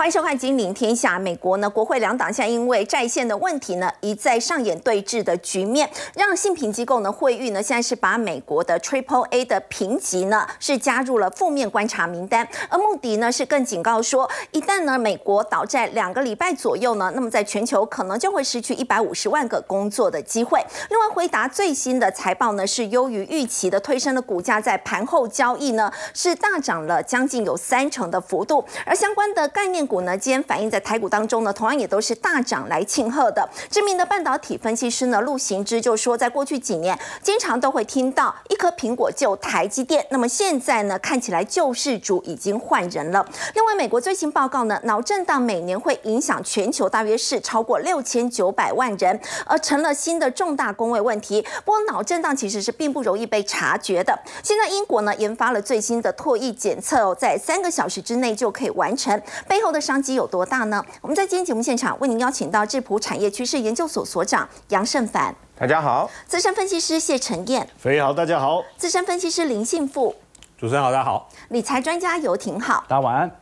[0.00, 1.18] 欢迎收看《金陵天下》。
[1.20, 20.64] 美国呢，国会两党现在因为债线的问题呢，一再上演对峙的局面，让信评机构呢惠誉呢，现在是把美国的 Triple A 的评级呢是加入了负面观察名单，而穆迪呢是更警告说，一旦呢美国倒债两个礼拜左右呢，那么在全球可能就会失去一百五十万个工作的机会。
[20.88, 29.86] 另外，回答最新的财报呢是优于预期的，推升的股价在盘后交易呢是大涨了将近有三成的幅度，而相关的概念。
[29.90, 33.46] 股呢，今天反映在台股当中呢，同样也都是大涨来庆贺的。
[33.68, 40.06] 知名的半导体分析师呢，陆行之就说，在过去几年，经常都会听到一颗苹果救台积电。
[40.10, 43.26] 那么现在呢，看起来救世主已经换人了。
[43.54, 51.44] 另外，美国最新报告呢，脑震荡每年会影响全球大约是超过六千九百万人，而成了新的重大工位问题。
[51.64, 54.16] 不过，脑震荡其实是并不容易被察觉的。
[54.44, 59.79] 现在英国呢，研发了最新的唾液检测哦，在三个小时之内就可以完成，背后的。
[59.80, 60.84] 商机有多大呢？
[61.00, 70.14] 我们在今天节目现场为您邀请到智普产业趋势研究所所长杨胜凡，大家好；资深分析师谢晨燕，飞好，大家好；资深分析师林信富，
[70.58, 73.39] 主持人好，大家好；理财专家游廷好，大家晚安。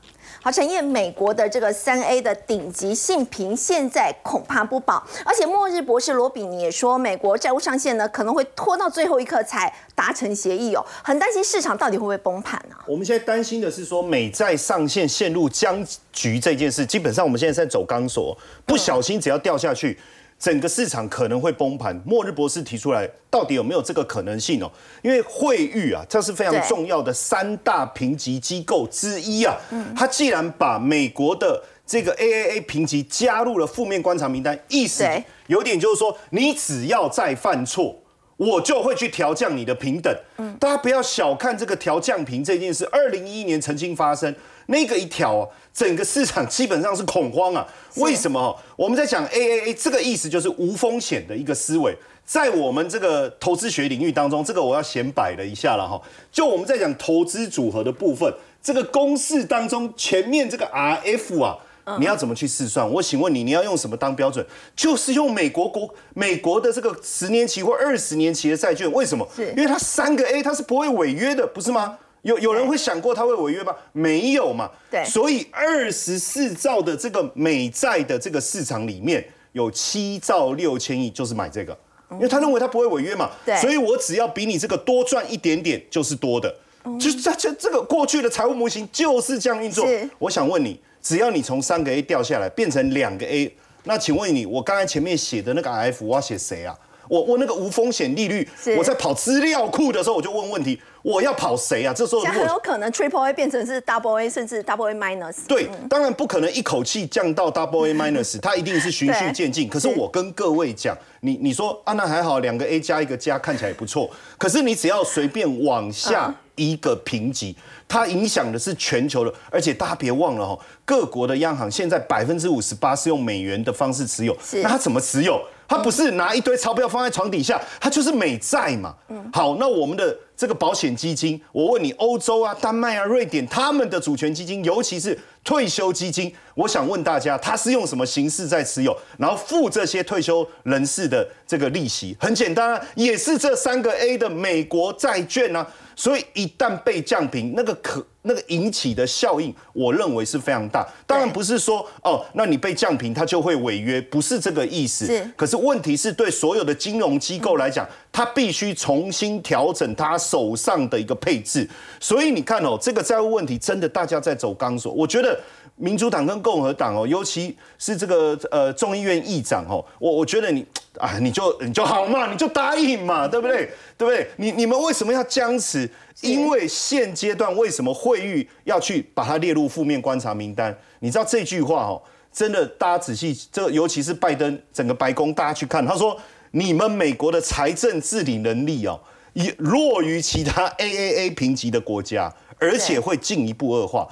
[0.49, 12.77] 好，陈燕，美国的这个三 A 的顶级性评现在恐怕不保，而且末日博士罗比尼也说，美国债务上限呢可能会拖到最后一刻才达成协议哦，很担心市场到底会不会崩盘呢？
[12.87, 19.99] 我们现在担心的是说美债上限陷入僵局这件事，基本上我们现在在走钢索，不小心只要掉下去。
[20.39, 21.94] 整个市场可能会崩盘。
[22.05, 24.70] 末日博士提出来，到底有没有这个可能性哦？
[25.03, 29.56] 因为惠誉啊，这是非常重要的三大评级机构之一啊。
[29.70, 29.94] 嗯。
[29.97, 35.05] 他既然把美国的这个 AAA 评级加入了负面观察名单，意思
[35.48, 37.97] 有点就是说，你只要再犯错，
[38.36, 40.14] 我就会去调降你的平等。
[40.36, 40.56] 嗯。
[40.61, 44.34] 大家不要小看这个调降平这件事，二零一一年曾经发生。
[44.71, 47.67] 那个一条啊，整个市场基本上是恐慌啊。
[47.97, 48.56] 为什么？
[48.77, 56.01] 我们在讲 AAA 这个意思就是无风险的一个思维，在我们这个投资学领域当中，这个我要显摆了一下了哈。
[56.31, 61.59] 就我们在讲投资组合的部分，这个公式当中前面这个 RF 啊，
[61.99, 62.89] 你要怎么去试算？
[62.89, 64.45] 我请问你，你要用什么当标准？
[64.77, 68.91] 就是用美国国美国的这个十年期或二十年期的债券。
[68.93, 69.27] 为什么？
[69.39, 71.99] 因为它三个 A 它是不会违约的，不是吗？
[72.23, 73.75] 有有人会想过他会违约吗？
[73.93, 74.71] 没有嘛。
[74.91, 75.05] 对。
[75.05, 81.77] 所以二十四兆的这个美债的这个市场里面有七兆六千亿就是买这个，
[82.12, 83.31] 因为他认为他不会违约嘛。
[83.45, 83.57] 对。
[83.57, 86.55] 所以我只要比你这个多赚一点点就是多的，
[86.99, 89.87] 就是这这这个过去的财务模型就是这样运作。
[90.19, 96.77] 我想问你，只要你从三个 A 掉下来变成两个 A，那请问你，我刚才前面写的那个 F 我要写谁啊？
[97.09, 100.81] 我我那个无风险利率，我在跑资料库的时候我就问问题。
[101.01, 101.95] 我要跑谁啊？
[101.95, 105.37] 这时候很有可能 Triple A 变成是 Double A，甚至 Double A minus。
[105.47, 109.69] 对，当然不可能一口气降到 Double A minus，它一定是循序渐进。
[109.69, 114.11] 可是我跟各位讲，你你说啊，那还好，两个 A 加一个加看起来不错。
[114.37, 125.41] 可是你只要随便往下一个评级，它影响的是全球的，而且大家别忘了哦，各国的央行现在百分之五十八是用美元的方式持有，那它怎么持有？
[125.69, 128.95] 他不是拿一堆钞票放在床底下，它就是美债嘛。
[129.09, 142.17] 嗯，好，那我们的这个保险基金，我问你，欧洲啊、丹麦啊、瑞典，他们的主权基金，尤其是退休基金，我想问大家，它是用什么形式在持有，然后付这些退休人士的这个利息？
[142.19, 145.67] 很简单啊，也是这三个 A 的美国债券啊。
[145.95, 150.87] 所以一旦被降平，那个可那个引起的效应，我认为是非常大。
[151.06, 155.06] 当然不是说哦，那你被降平，它就会违约，不是这个意思。
[155.06, 155.28] 是。
[155.34, 161.66] 可是问题是对所有的金融机构来讲，它必须重新调整它手上的一个配置。
[161.99, 164.93] 所以你看哦，这个债务问题真的大家在走钢索。
[164.93, 165.41] 我觉得
[165.78, 170.66] 民主党跟共和党哦，尤其是这个呃众议院议长哦，我我觉得你。
[170.99, 173.71] 啊，你就你就好嘛，你就答应嘛，对不对？
[173.97, 174.28] 对不对？
[174.34, 175.89] 你你们为什么要僵持？
[176.22, 180.77] 因为现阶段为什么会议要去把它列入负面观察名单？
[180.98, 182.03] 你知道这句话哦，
[182.33, 186.21] 真的，大家仔细，这尤其是拜登整个白宫，大家去看，他说
[186.51, 188.98] 你们美国的财政治理能力哦，
[189.34, 194.09] 也弱于其他 AAA 评级的国家，而且会进一步恶化。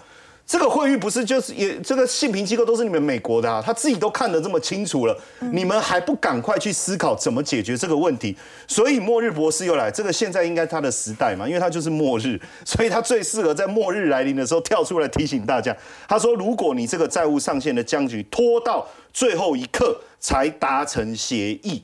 [0.46, 5.18] 这个会议不是就是也这个信评机构都是你们美国的啊，他自己都看得这么清楚了，
[5.52, 8.36] 你们还不赶快去思考怎么解决这个问题？
[8.68, 15.76] 所以末日博士又来，这个现在应该他的时代嘛，因为他就是末日， 所以他最适合在末日来临的时候跳出来提醒大家。
[16.08, 21.82] 他说，如果你这个债务上限的僵局拖到最后一刻才达成协议，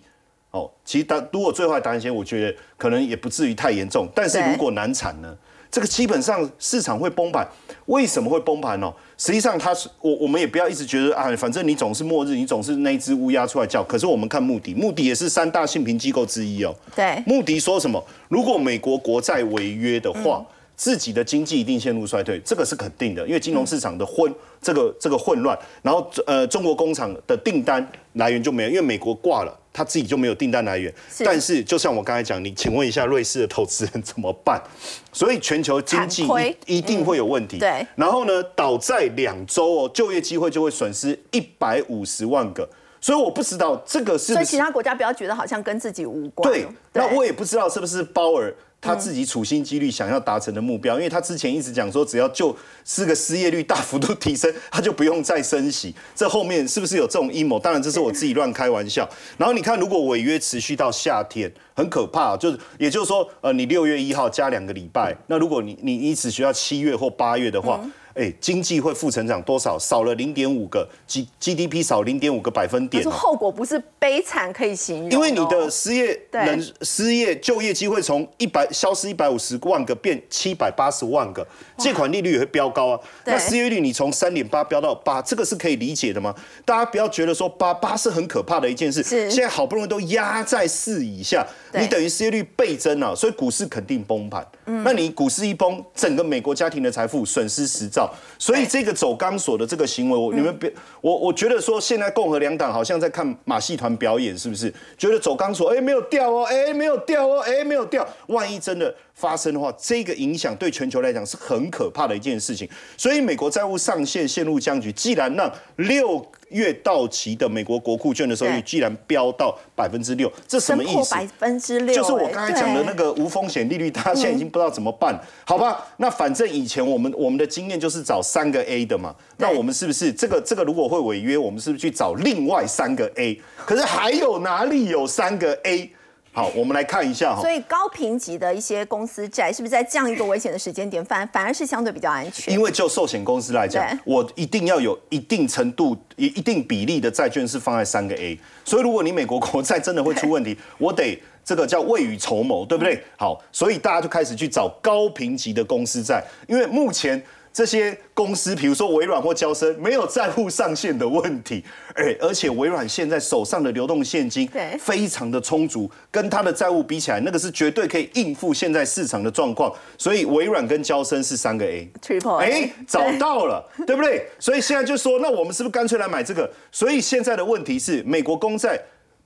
[0.53, 5.37] 哦，其实当如果最坏达成协议，我觉得可能也不至于太严重，但是如果难产呢？
[5.73, 7.45] 这个基本上市场会崩盘。
[7.87, 8.93] 为什么会崩盘呢？
[9.17, 13.83] 实际上，它是我我们也不要一直觉得啊，反正你总是末日，你总是那只乌鸦出来叫。
[13.83, 16.75] 可是我们看穆迪，穆迪也是三大信评机构之一哦。
[16.95, 18.05] 对，穆迪说什么？
[18.29, 20.45] 如果美国国债违约的话。
[20.77, 30.93] 自己的经济一定陷入衰退，这个是肯定的，因为金融市场的混这个这个混乱，然后呃中国工厂的订单来源就没有，因为美国挂了，他自己就没有订单来源。
[31.25, 34.61] 但是就像我刚才讲，你请问一下瑞士的投资人怎么办？
[35.13, 36.27] 所以全球经济
[36.67, 37.59] 一定会有问题。
[37.59, 37.87] 对。
[37.95, 42.69] 然后呢，倒在两周哦，就业机会就会损失一百五十万个。
[43.01, 44.33] 所以我不知道这个是。
[44.33, 46.51] 所以其他国家不要觉得好像跟自己无关。
[46.51, 46.67] 对。
[46.93, 48.53] 那我也不知道是不是鲍尔。
[48.83, 55.95] 他自己处心积虑想要达成的目标，因为他之前一直讲说，只要就是个失业率大幅度提升，他就不用再升息。
[56.17, 57.59] 这后面是不是有这种阴谋？
[57.61, 59.09] 当然，这是我自己乱开玩笑。
[59.39, 62.37] 然后你看，如果违约持续到夏天，很可怕。
[62.37, 67.81] 就是也就是说，呃，你六月一号加两个礼拜，那如果你你你只需要七月或八月的话。
[68.15, 69.79] 哎，经济会负成长多少？
[69.79, 73.03] 少了零点五个 G G D P 少零点五个百分点。
[73.03, 75.11] 说后果不是悲惨可以形容。
[75.11, 81.47] 因为你的失业人失业就业机会从一百消失一百五十万个变七百八十万个，
[81.79, 83.01] 借款利率也会飙高啊。
[83.25, 86.35] 那失业率你从三点八飙到八，这个是可以理解的吗？
[86.65, 89.03] 大家不要觉得说八八是很可怕的一件事。
[89.03, 89.31] 是。
[89.31, 94.47] 现在好不容易都压在四以下，你等于失业率倍增了，所以股市肯定崩盘。
[94.67, 94.83] 嗯。
[94.85, 98.02] 那你股市一崩，整个美国家庭的财富损失十兆。
[98.39, 104.73] 所以这个走钢索的这个行为，我你们别我我觉得说现在共和两党好像在看马戏团表演，是不是？
[104.97, 108.07] 觉得走钢索，哎，没有掉哦，哎，没有掉哦，哎，没有掉。
[108.29, 112.69] 万一真的发生的话，这个影响对全球来讲是很可怕的一件事情。
[112.97, 116.25] 所以美国债务上限陷入僵局，既然让六。
[116.53, 121.15] 月到期的美国国库券的收益率居然飙到百分之六，这什么意思？
[121.15, 125.85] 百分之六，就是我刚才讲的那个无风险利率，大家现在已经不知道怎么办，好吧？
[125.97, 133.41] 那反正以前我们我们的经验就是找三个 A 的嘛，那我们是不是这个这个如果会违约，我们是不是去找另外三个 A？
[133.65, 135.91] 可是还有哪里有三个 A？
[136.35, 137.43] 好，我们来看一下哈。
[137.43, 142.55] 所以高评级的一些公司债，是不是在这样一个危险的时间点，反反而是相对比较安全？
[142.55, 148.39] 因为就寿险公司来讲，我一定要有一定程度、一一定比例的债券是放在三个 A。
[148.65, 153.03] 所以如果你美国国债真的会出问题， 我得这个叫未雨绸缪，对不对？
[153.19, 157.23] 好，所以大家就开始去找高评级的公司债，因为目前。
[157.53, 161.63] 这些公司，比如说微软或交生，没有债务上限的问题，
[161.95, 164.49] 而而且微软现在手上的流动现金
[164.81, 169.71] 非常的充足，跟它的债务比起来，那个是绝对可以应付现在市场的状况。
[169.99, 174.27] 所以微软跟交生是三个 A，Triple A，哎，找到了，对不对？
[174.39, 176.51] 所以现在就说，那我们是不是干脆来买这个？
[176.71, 178.81] 所以现在的问题是，美国公债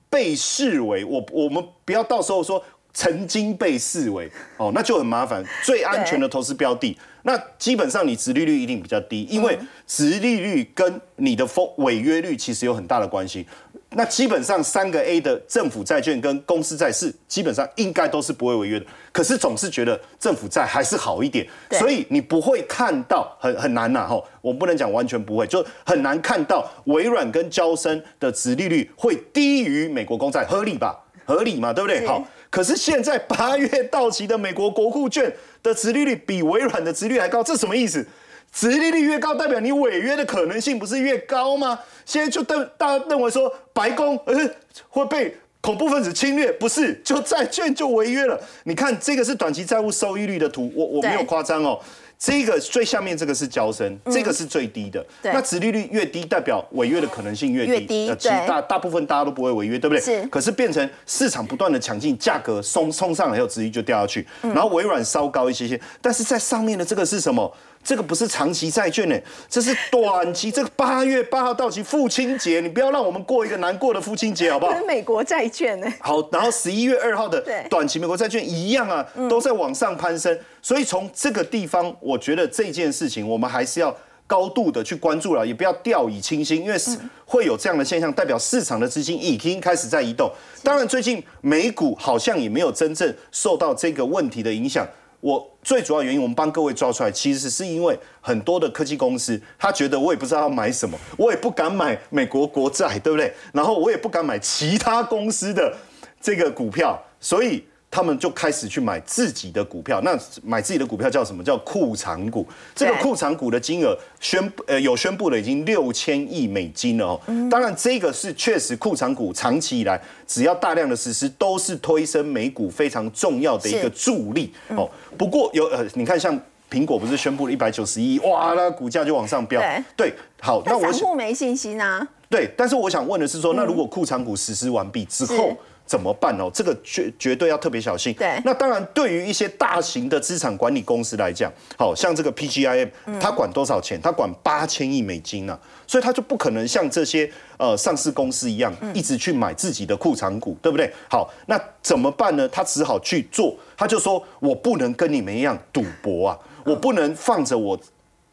[0.09, 2.61] 被视为我我们不要到时候说
[2.93, 6.97] 曾经被视为哦，那就很麻烦，最安全的投资标的。
[7.27, 13.45] 那基本上你殖利率一定比较低，因为殖利率跟你的风违约率其实有很大的关系。
[13.89, 30.97] 那基本上三个 A 的政府债券跟公司债是基本上应该都是不会违约的，可是总是觉得政府债还是好一点，所以你不会看到很很难呐吼，我不能讲完全不会，就很难看到微软跟交生的殖利率会低于美国公债，合理吧？
[31.25, 32.07] 合理嘛，对不对？
[32.07, 32.25] 好。
[32.49, 35.31] 可是现在八月到期的美国国库券
[35.67, 38.05] 的殖利率比微软的殖利率还高，这什么意思？
[38.51, 41.77] 殖利率越高，代表你违约的可能性不是越高吗？
[42.05, 44.49] 现在就认大家认为说白宫呃
[44.87, 46.93] 会被恐怖分子侵略，不是？
[47.03, 48.39] 就债券就违约了。
[48.63, 51.77] 你看这个是短期债务收益率的图，我我没有夸张哦。
[52.19, 55.05] 这个最下面这个是交生，这个是最低的。
[55.21, 57.71] 那殖利率越低，代表违约的可能性越低。
[57.71, 60.01] 越低，其大大部分大家都不会违约，对不对？
[60.01, 60.25] 是。
[60.27, 64.25] 可是变成市场不断的抢进，价格冲冲上来以后，殖利率就掉下去。
[64.41, 67.53] 然后微软稍高一些些，但是在上面的这个是什么？
[67.83, 69.17] 这个不是长期债券呢，
[69.49, 70.51] 这是短期。
[70.51, 74.73] 这个八月八号到期，父亲节，你不要让我们过一个难过的父亲节，好不好？
[74.73, 75.87] 跟美国债券呢？
[75.99, 80.37] 好，然后十一月二号的短期美国债券一样啊，都在往上攀升。
[80.61, 90.29] 所以从这个地方，我觉得这件事情我们还是要高度的去关注了，也不要掉以轻心，因为是会有这样的现象，代表市场的资金已经开始在移动。
[90.61, 94.85] 当然，最近美股好像也没有真正受到这个问题的影响。
[95.19, 103.33] 我最主要原因，我们帮各位抓出来，其实是因为很多的科技公司，他觉得我也不知道要买什么，我也不敢买美国国债，对不对？
[103.51, 105.75] 然后我也不敢买其他公司的
[106.21, 110.01] 这个股票，所以他们就开始去买自己的股票。
[110.01, 111.43] 那买自己的股票叫什么？
[111.43, 112.45] 叫库藏股。
[112.75, 117.21] 这个对库藏股的金额宣布呃有宣布了，已经六千亿美金了哦。
[117.49, 124.89] 当然，这个是确实库藏股长期以来只要大量的实施，都是推升美股非常重要的一个助力哦。
[125.17, 126.39] 不过有呃，你看像。
[126.69, 129.61] 苹果不是宣布了一百九十一，哇，那股价就往上飙。
[129.95, 132.05] 对好，那我想户没信心啊。
[132.29, 136.51] 对，但是我想问的是说，那如果库藏股实施完毕之后是怎么办哦？
[136.53, 138.13] 这个绝绝对要特别小心。
[138.13, 142.89] 对那当然，对于一些大型的资产管理公司来讲，好像这个 PGIM，
[143.19, 143.99] 它管多少钱？
[144.01, 150.93] 它管八千亿美金啊，所以它就不可能像这些呃上市公司一样，一直去买自己的库藏股，对不对？
[151.09, 152.47] 好，那怎么办呢？
[152.49, 157.79] 他只好去做，他就说我不能跟你们一样赌博啊，我不能放着我。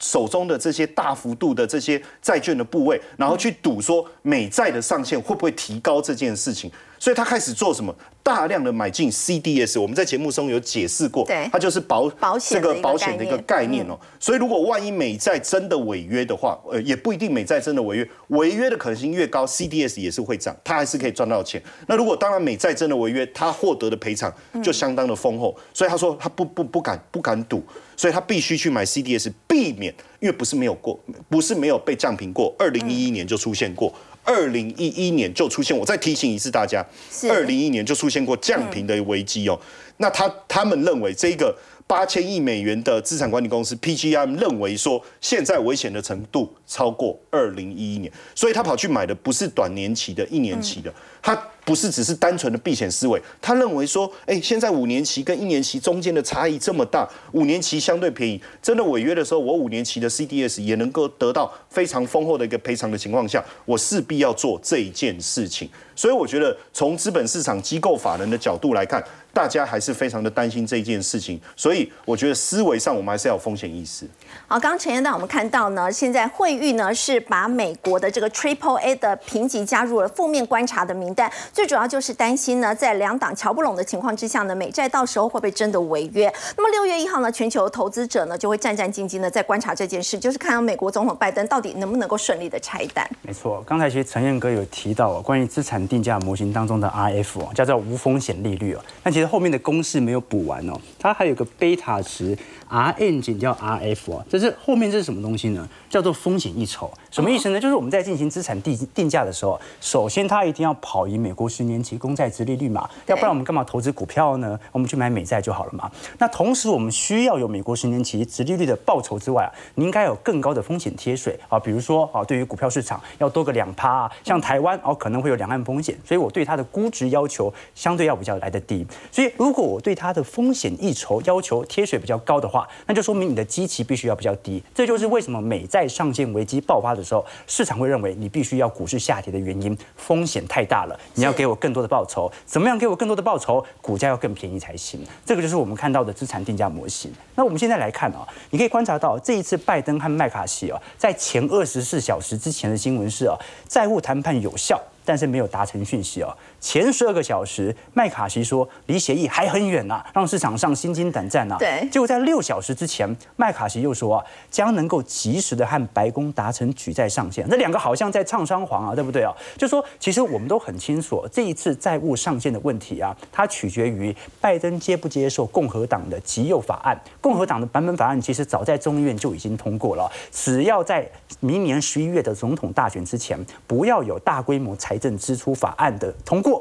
[0.00, 7.95] 手中的这些大幅度的这些债券的部位，然后去赌说美债的上限会不会提高这件事情，所以他开始做什么？
[8.23, 14.01] 大量的买进 CDS，我们在节目中有解释过，对它就是保这个保险的一个保险的一个概念哦。
[14.19, 21.63] 所以如果万一美债真的违约的话，呃，也不一定美债真的违约，违约的可能性越高，CDS 也是会涨，它还是可以赚到钱。
[21.87, 24.33] 那如果当然美债真的违约，他获得的赔偿
[24.63, 27.63] 就相当的丰厚，所以他说他不不不敢不敢赌，
[27.95, 30.99] 所以他必须去买 CDS，避免，因为不是没有过，
[31.29, 33.93] 不是没有被降平过，二零一一年就出现过。
[34.25, 36.85] 二零一一年就出现，我再提醒一次大家，
[37.31, 39.61] 二零一一年就出现过降频的危机哦。
[39.99, 65.68] 那他他们认为这个八千亿美元的资产管理公司 PGM 认为说，现在危险的程度超过二零一一年，所以他跑去买的不是短年期的、一年期的，他不是只是单纯的避险思维，他认为说，哎，现在五年期跟一年期中间的差异这么大，五年期相对便宜，真的违约的时候，我五年期的 CDS 也能够得到非常丰厚的一个赔偿的情况下，我势必要做这一件事情。
[65.97, 69.02] 所以我觉得从资本市场机构法人的角度来看，
[69.33, 71.40] 大家还是非常的担心这一件事情。
[71.54, 74.04] 所以我觉得思维上我们还是要有风险意识。
[74.49, 86.26] 好，刚刚陈彦带我们看到呢，现在惠誉呢是把美国的这个 Triple A 的评级加入了负面观察的名单，最主要就是担心呢，在两党瞧不拢的情况之下呢，美债到时候会不会真的违约？
[86.56, 93.08] 那么六月一号呢，全球投资者呢就会战战兢兢的在观察这件事，就是看到美国总统拜登到底能不能够顺利的拆弹。
[93.23, 98.80] 没错，刚才其实陈彦哥有提到哦，关于资产定价模型当中的 RF 哦，叫做无风险利率哦。
[99.04, 102.37] 但其实后面的公式没有补完哦，它还有个贝塔值
[102.68, 105.68] Rn 减掉 RF 哦，这是后面这是什么东西呢？
[105.88, 106.90] 叫做风险溢酬。
[107.12, 107.61] 什么意思呢？
[107.61, 114.59] 就是我们在进行资产定定价的时候，首先它一定要跑赢美国十年期公债殖利率嘛，要不然我们干嘛投资股票呢？
[114.73, 115.91] 我们去买美债就好了嘛。
[116.19, 128.87] 那同时我们需要有美国十年期殖利率的报酬之外啊，你应该有更高的风险贴水啊，比如说啊，对于股票市场要多个两趴啊，像台湾哦可能会有两岸风险，所以我对它的估值要求相对要比较来的低。
[129.11, 134.63] 所以如果我对它的风险溢酬要求贴水比较高的话，那就说明你的基期必须要比较低。
[134.75, 142.33] 这就是为什么美债上限危机爆发的时候，市场会认为你必须要股市下跌的原因，风险太大了，你要给我更多的报酬。
[142.47, 143.62] 怎么样给我更多的报酬？
[143.83, 145.05] 股价要更便宜才行。
[145.26, 147.12] 这个就是我们看到的资产定价模型。
[147.35, 153.37] 那我们现在来看啊、你可以观察到这一次拜登和麦卡锡啊，在前二十四小时之前的新闻是啊，
[153.69, 154.81] 债务谈判有效。
[155.07, 156.35] 但是没有达成讯息啊。
[156.64, 167.47] 前十二个小时，麦卡锡说离协议还很远呐、让市场上心惊胆战呐、对结果在六小时之前，麦卡锡又说啊，将能够及时的和白宫达成举债上限。
[167.50, 169.30] 这两个好像在唱双簧啊，对不对啊？
[169.59, 176.99] 就说其实我们都很清楚，这一次债务上限的问题啊，它取决于拜登接不接受共和党的极右法案。
[177.21, 181.06] 共和党的版本法案其实早在众议院就已经通过了，只要在
[181.40, 186.53] 明年十一月的总统大选之前，不要有大规模财政支出法案的通过。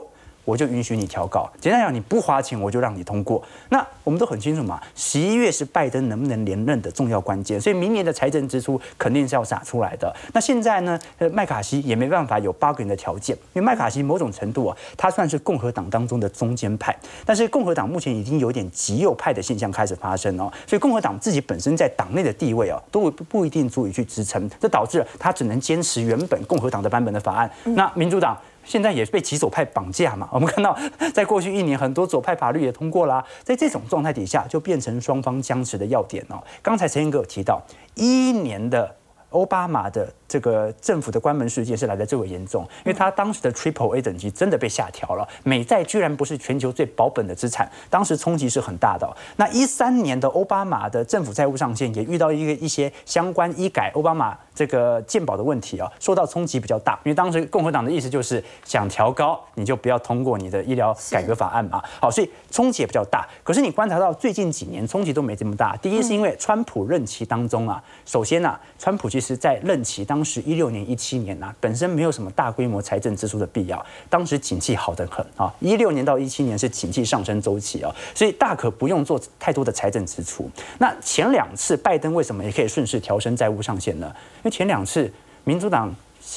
[0.46, 1.50] 我就允许你调高。
[1.60, 3.42] 简单讲，你不花钱，我就让你通过。
[3.70, 10.14] 那我们都很清楚嘛，十一月是拜登能不能连任的重要关键，所以明年的财政支出肯定是要撒出来的。
[10.34, 11.00] 那现在呢，
[11.32, 16.96] 麦卡锡也没办法有八个人的条件，因为麦卡锡某种程度啊，他算是共和党当中的中间派，
[17.26, 27.50] 但是共和党目前已经有点极右派的现象开始发生哦，所以共和党自己本身在党内的地位啊，都不不一定足以去支撑，这导致他只能坚持原本共和党的版本的法案。
[27.64, 28.38] 那民主党。
[28.64, 30.28] 现在也是被极左派绑架嘛？
[30.34, 30.78] 我们看到，
[31.14, 33.24] 在过去一年，很多左派法律也通过啦。
[33.44, 36.42] 在这种状态底下，就变成双方僵持的要点哦。
[36.62, 37.62] 刚才陈彦哥有提到，
[37.96, 38.96] 一一年的
[39.32, 49.08] 奥巴马的这个政府的关门事件是来的最为严重，因为它当时的 Triple A 等级真的被下调了，美债居然不是全球最保本的资产，当时冲击是很大的。
[49.36, 61.80] 那一三年的奥巴马的政府债务上限也遇到一个一些相关医改奥巴马这个健保的问题啊，受到冲击比较大，因为当时共和党的意思就是想调高，你就不要通过你的医疗改革法案嘛。
[62.02, 63.28] 好，所以冲击也比较大。
[63.44, 80.50] 可是你观察到最近几年冲击都没这么大，第一是因为川普任期当中啊，首先呢，川普其实在任期当时一六年、一七年呐，本身没有什么大规模财政支出的必要，当时景气好得很啊，一六年到一七年是景气上升周期啊，所以大可不用做太多的财政支出。
[80.80, 84.08] 那前两次拜登为什么也可以顺势调升债务上限呢？
[84.38, 85.12] 因为前两次
[85.44, 85.94] 民主党。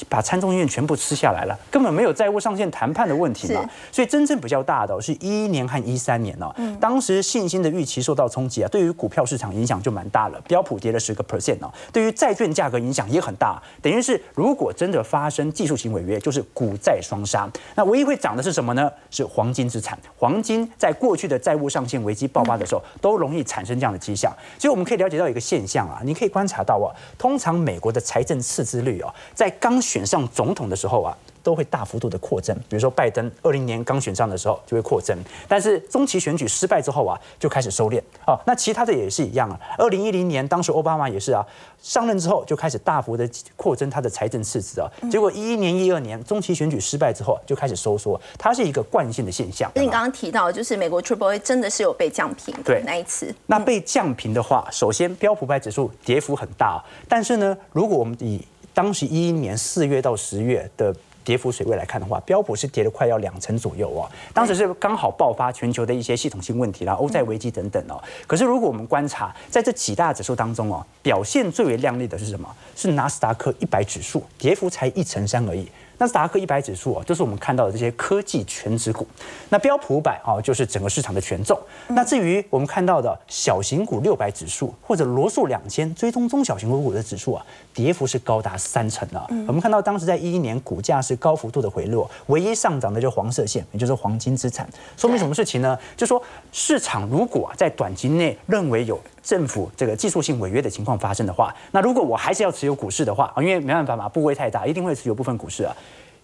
[0.09, 3.67] 把参众议院全部吃下来了，根本没有债务上限谈判的问题嘛。
[3.91, 17.49] 所以真正比较大的是一一年和一三年哦，当时信心的预期受到冲击啊，对于股票市场影响就蛮大了，标普跌了十个 percent 哦，对于债券价格影响也很大，等于是如果真的发生技术性违约，就是股债双杀。
[17.75, 18.91] 那唯一会涨的是什么呢？
[19.09, 19.97] 是黄金资产。
[20.17, 24.31] 黄金在过去的债务上限危机爆发的时候，都容易产生这样的迹象。
[24.59, 32.55] 所以我们可以了解到一个现象啊，你可以观察到啊，通常美国的财政赤字率哦，在刚选上总统的时候啊，都会大幅度的扩增。
[32.69, 35.17] 比如说拜登二零年刚选上的时候就会扩增，
[35.47, 38.01] 但是中期选举失败之后啊，就开始收敛。
[38.25, 39.59] 哦，那其他的也是一样啊。
[39.77, 41.45] 二零一零年当时奥巴马也是啊，
[41.81, 44.89] 上任之后就开始大幅的扩增他的财政赤字啊。
[45.09, 49.71] 结果一一年、一二年中期选举失败之后就开始收缩，它是一个惯性的现象。
[49.75, 53.33] 那你刚刚提到，就是美国 Triple A 真的是有被降平，对那一次。
[53.45, 58.45] 那被降平的话，首先标普百指数跌幅很大，但是呢，如果我们以
[58.77, 64.07] 当时一一年四月到十月的跌幅水位来看的话，标普是跌了快要两成左右哦。
[64.35, 67.99] 当时是刚好爆发全球的一些系统性问题啦，欧债危机等等哦。
[68.27, 72.47] 可是如果我们观察在这几大指数当中哦，表现最为亮丽的是什么？
[72.75, 75.67] 是纳斯达克一百指数，跌幅才一成三而已。
[75.99, 79.07] 纳斯达克一百指数哦，就是我们看到的这些科技全指股。
[79.49, 81.59] 那标普五百哦，就是整个市场的权重。
[81.87, 87.43] 那至于我们看到的小型股六百指数或者罗素两千追踪中小型股的指数啊，
[87.77, 89.23] 跌幅是高达三成啊。
[89.47, 94.67] 我们看到当时在一一年股价是高幅度的回落，唯一上涨的就是黄色线，也就是黄金资产。
[94.97, 95.77] 说明什么事情呢？
[95.95, 96.19] 就说
[96.51, 105.75] 市场如果在短期内认为有政府这个技术性违约的情况发生的话，那如果我还是要持有股市的话，因为没办法嘛，部位太大，一定会持有部分股市啊。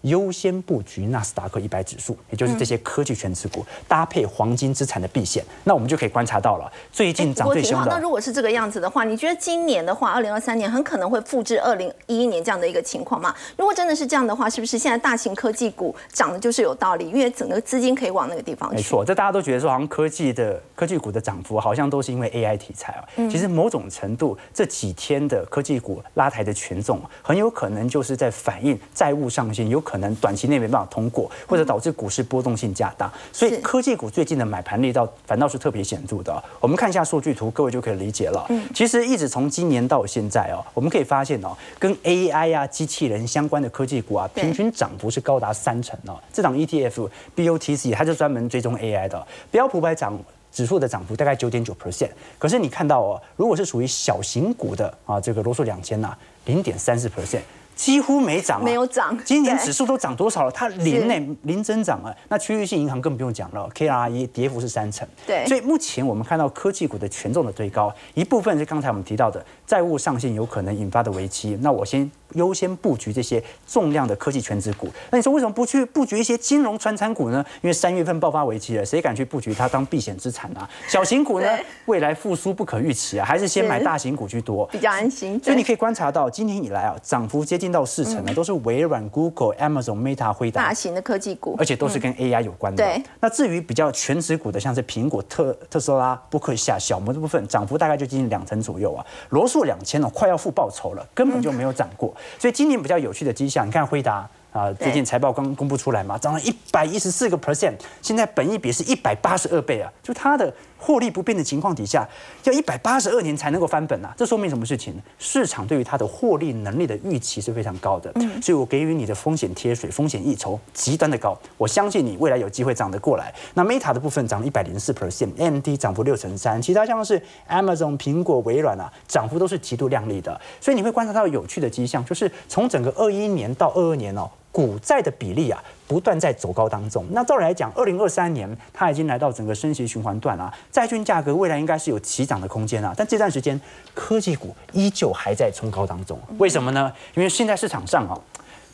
[0.04, 7.90] 优先布局纳斯达克一百指数，也就是这些科技全持股，搭配黄金资产的避险，那我们就可以观察到了，最近涨最凶的。
[7.90, 13.34] 那如果是这个样子的话，你觉得今年的话，二零二三年很可能会复制二零一一年这样的一个情况吗？
[13.56, 17.08] 如果真的是这样的话，是不是现在大型科技股涨的就是有道理？
[17.08, 18.76] 因为整个资金可以往那个地方去。
[18.76, 23.04] 没错，这大家都觉得说，好像科技的科技股的涨幅好像都是因为 AI 题材啊。
[23.30, 33.12] 其实某种程度，这几天的科技股拉抬的权重，很有可能就是在反映债务上限，有可能短期内没办法通过，或者导致股市波动性加大。
[33.32, 36.42] 所以科技股最近的买盘力道反倒是特别显著的。
[36.60, 38.46] 我们看一下数据图，各位就可以理解了。
[38.74, 46.18] 其实一直从今年到现在哦，我们可以发现哦，跟 AI 啊、机器人相关的科技股啊，平均涨幅是高达三成哦。
[46.32, 50.18] 这档 ETF BOTC 它就专门追踪 AI 的，标普百涨
[50.52, 52.10] 指数的涨幅大概九点九 percent。
[52.38, 57.40] 可是你看到哦，如果是属于小型股的啊，这个罗素两千呐，零点三四 percent。
[57.74, 59.16] 几乎没涨，没有涨。
[59.24, 60.50] 今年指数都涨多少了？
[60.50, 62.14] 它零呢，零增长啊。
[62.28, 65.06] 那区域性银行更不用讲了，KRE 跌幅是三成。
[65.26, 71.58] 对，所以目前我们看到科技股的权重的推高，一部分是刚才我们提到的债务上限有可能引发的危机。
[71.60, 74.88] 那我先优先布局这些重量的科技全值股。
[75.10, 77.44] 那你说为什么不去布局一些金融传产股呢？
[77.60, 80.66] 因为三月份爆发危机了，谁敢去布局它当避险资产啊？
[80.88, 81.48] 小型股呢，
[81.84, 85.38] 未来复苏不可预期啊，还是先买大型股居多，比较安心。
[85.42, 87.74] 所以你可以观察到，今年以来啊，涨幅接近。
[87.74, 92.84] 到四成呢，都是微软、Google、Amazon、Meta、辉达大型的科技股，而且都是跟 AI 有关的。
[92.84, 93.02] 对。
[93.18, 99.04] 那至于比较全值股的，像是苹果、特特斯拉、波克夏、小摩这部分，涨幅大概就接近两成左右啊。
[99.30, 102.12] 罗素两千了，快要付报酬了，根本就没有涨过。
[102.40, 110.52] 所以今年比较有趣的迹象，你看辉达啊，最近财报刚公布出来嘛，涨了一百一十四个 percent，现在本益比是一百八十二倍啊，就它的。
[110.84, 112.06] 获利不变的情况底下，
[112.42, 114.12] 要一百八十二年才能够翻本啊！
[114.18, 114.92] 这说明什么事情？
[115.18, 121.34] 市场对于它的获利能力的预期是非常高的，所以我给予你的风险贴水、风险溢酬极端的高。
[121.56, 123.34] 我相信你未来有机会涨得过来。
[123.54, 127.18] 那 Meta 的部分涨了一百零四 percent，AMD 涨幅六成三，其他像是
[127.48, 130.38] Amazon、苹果、微软啊，涨幅都是极度亮丽的。
[130.60, 134.28] 所以你会观察到有趣的迹象，就是从整个二一年到二二年哦。
[134.52, 137.04] 股债的比例啊不断在走高当中。
[137.10, 142.94] 那照理来讲，二零二三年它已经来到整个升息循环段啊，债券价格未来应该是有起涨的空间啊。
[142.96, 143.60] 但这段时间
[143.94, 146.92] 科技股依旧还在冲高当中，为什么呢？
[147.14, 148.18] 因为现在市场上啊，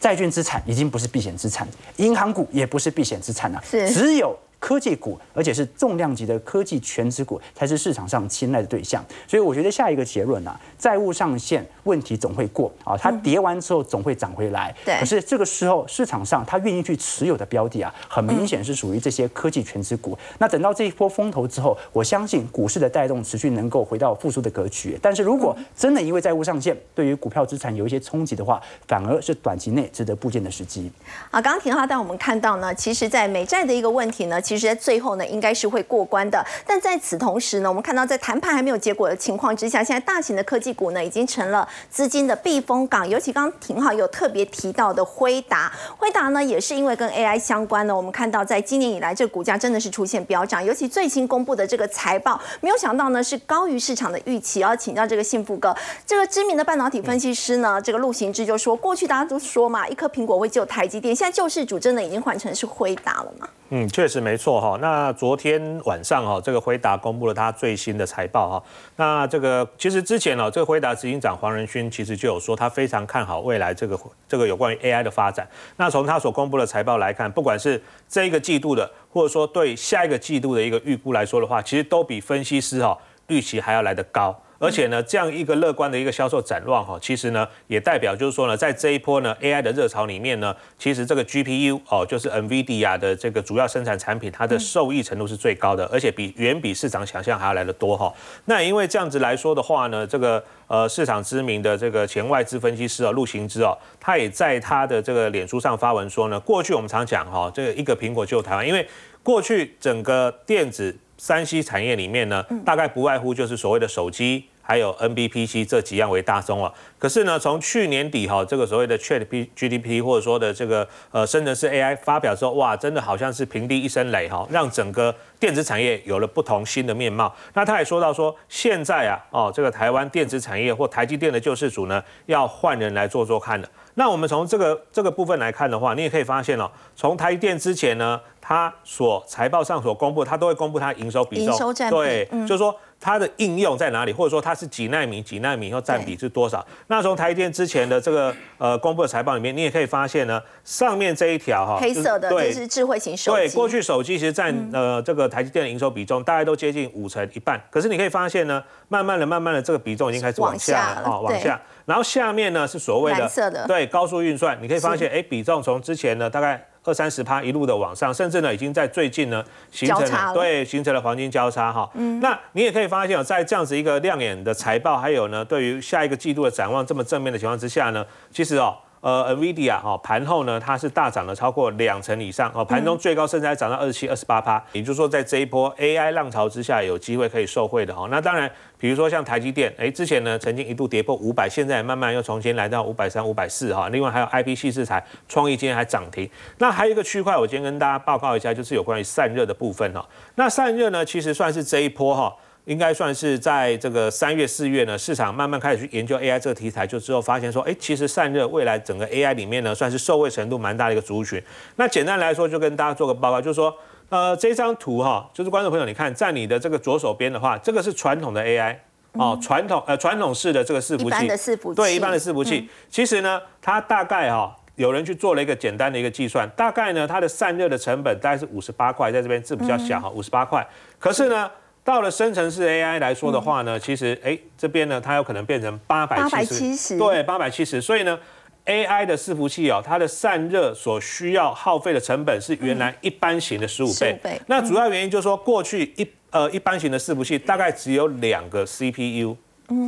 [0.00, 4.38] 债券资产已经不是避险资产，银行股也不是避险资产了，是只有。
[4.60, 9.02] 科技股，而且是重量级的科技全值股，才是市场上青睐的对象。
[9.26, 14.74] 所以我觉得下一个结论啊，债务上限问题总会过啊，它跌完之后总会涨回来。
[14.84, 20.16] 对可是这个时候市场上它愿意去持有的标的啊，很明显是属于这些科技全值股。
[20.38, 24.98] 那等到这一波风头之后，我相信股市的带动持续能够回到复苏的格局。
[25.02, 30.90] 但是如果真的因为债务上限对于股票资产有一些冲击的话，反而是短期内值得部件的时机。
[31.30, 36.44] 啊，刚刚廷浩带我们看到呢，其实，在美债的一个问题呢，其实在最后呢，应该是会过关的。
[36.66, 43.08] 但在此同时呢，我们看到在谈判还没有结果的情况之下，现在大型的科技股呢，已经成了资金的避风港。
[43.08, 50.64] 尤其刚刚廷浩有特别提到的辉达，辉达呢，也是因为跟 AI 相关呢，我们看到在今年以来，这个股价真的是出现飙涨。
[50.64, 54.60] 尤其最新公布的这个财报，没有想到呢，是高于市场的预期。
[54.60, 63.48] 要请教这个幸福哥，这个知名的半导体分析师呢，这个陆行之就说，过去大家都说嘛，一颗苹果会救台积电，现在救世主真的已经换成是辉达了嘛？
[63.72, 64.76] 嗯，确实没错哈。
[64.80, 68.64] 那昨天晚上哈，这个辉达公布了它最新的财报哈。
[68.96, 73.96] 那这个其实之前哦，这个辉达执行长黄仁勋其实就有说，他非常看好未来这个
[74.28, 75.46] 这个有关于 AI 的发展。
[75.76, 84.36] 那从他所公布的财报来看，不管是这一个季度的，或者说对下一个季度的一个预估来说的话，其实都比分析师哈预期还要来得高。
[84.60, 98.12] 而且呢，这样一个乐观的一个销售展望哈，其实呢也代表就是说呢，在这一波呢 AI 的热潮里面呢，其实这个 GPU 哦，就是 NVIDIA 的这个主要生产产品，它的受益程度是最高的，而且比远比市场想象还要来得多哈。
[98.44, 108.86] 那因为这样子来说的话呢，这个呃市场知名的这个前外资分析师啊，陆行之哦，他也在他的这个脸书上发文说呢，过去我们常讲哈，这个一个苹果救台湾，因为
[109.22, 114.44] 过去整个电子三 C 产业里面呢，大概不外乎就是所谓的手机。
[114.70, 119.18] 还有 NBPC 这几样为大宗啊，可是呢，从去年底哈，这个所谓的 Chat
[119.56, 127.34] GDP 或者说的这个呃生成式 AI 发表之后，哇，真的好像是平地一声雷哈，让整个电子产业有了不同新的面貌。
[127.54, 133.68] 那他也说到说，现在啊，哦，这个台湾电子产业或台积电的救世主呢，要换人来做做看的。
[133.94, 146.64] 那我们从这个这个部分来看的话，你也可以发现哦，从台积电之前呢，它所财报上所公布，它都会公布它营收比重，营收占比对，嗯就是说它的应用在哪里，或者说它是几纳米、几纳米后占比是多少。
[146.88, 161.58] 那从台积电之前的这个呃公布的财报里面，你也可以发现呢，上面这一条哈，黑色的这是智慧型手对，机，过去手机其实占、呃这个台积电的营收比重大概都接近五成一半，可是你可以发现呢，慢慢的、慢慢的这个比重已经开始往下了往下。
[161.86, 171.88] 然后下面呢是所谓的对高速运算，你可以发现哎比重从之前呢大概二三十趴一路的往上，甚至呢已经在最近呢形成对形成了黄金交叉哈。
[171.94, 178.76] 嗯那你也可以发现哦，在这样子一个亮眼的财报，还有呢对于下一个季度的展望这么正面的情况之下呢，其实哦。
[179.00, 188.08] 呃，NVIDIA 哦，盘后呢，它是大涨了超过两成以上哦，盘中最高甚至还涨到二十七、二十八趴，也就是说，在这一波 AI 浪潮之下，有机会可以受惠的哦。
[188.10, 193.88] 那当然，比如说像台积电，哎，之前呢曾经一度跌破五百，现在慢慢又重新来到五百三、五百四哈。
[193.88, 196.28] 另外还有 IP 系制裁，创意今天还涨停。
[196.58, 200.06] 那还有一个区块，我今天跟大家报告一下，就是有关于散热的部分哈。
[200.34, 202.36] 那散热呢，其实算是这一波哈。
[202.66, 211.42] 应该算是在这个三月、四月呢，市场慢慢开始去研究 AI 这个题材，就之后发现说，哎，其实散热未来整个 AI 里面呢，算是受惠程度蛮大的一个族群。
[211.76, 213.74] 那简单来说，就跟大家做个报告，就是说，
[214.08, 218.76] 呃，这张图哈，就是观众朋友，你看，在你的这个左手边的话，这个是传统的 AI
[219.12, 224.56] 哦，传统呃传统式的这个伺服器，一般的伺服器对，一般的伺服器，其实呢，它大概哈。
[224.76, 230.66] 有人去做了一个简单的一个计算，大概呢，它的散热的成本大概是五十八块，在这边字比较小哈，五十八块。
[230.98, 231.50] 可是呢，
[231.82, 237.80] 到了生成式 AI 来说的话呢，其实哎这边呢，它有可能变成八百七十，对，八百七十。
[237.80, 238.18] 所以呢
[238.66, 244.18] ，AI 的伺服器哦，它的散热所需要耗费的成本是原来一般型的十五倍。
[244.20, 244.40] 15倍。
[244.46, 249.36] 那主要原因就是说，过去一呃一般型的伺服器大概只有两个 CPU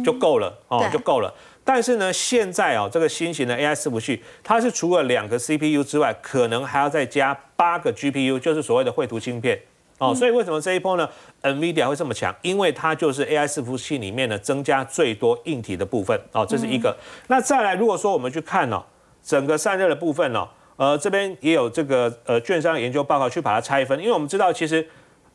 [0.04, 1.32] 就够了哦，就够了。
[1.62, 9.60] 但是呢，现在哦，这个新型的 AI 伺服器，它是除了两个 CPU 之外，可能还要再加八个 GPU，就是所谓的绘图芯片。
[9.98, 11.08] 哦，所以为什么这一波呢
[11.42, 12.34] ，NVIDIA 会这么强？
[12.42, 16.20] 因为它就是 AI 伺服器里面呢增加最多硬体的部分。
[16.32, 16.96] 哦，这是一个。
[17.28, 18.82] 那再来，如果说我们去看哦，
[19.22, 24.84] 整个散热的部分哦，呃，这边也有这个呃券商研究报告去把它拆分，因为我们知道其实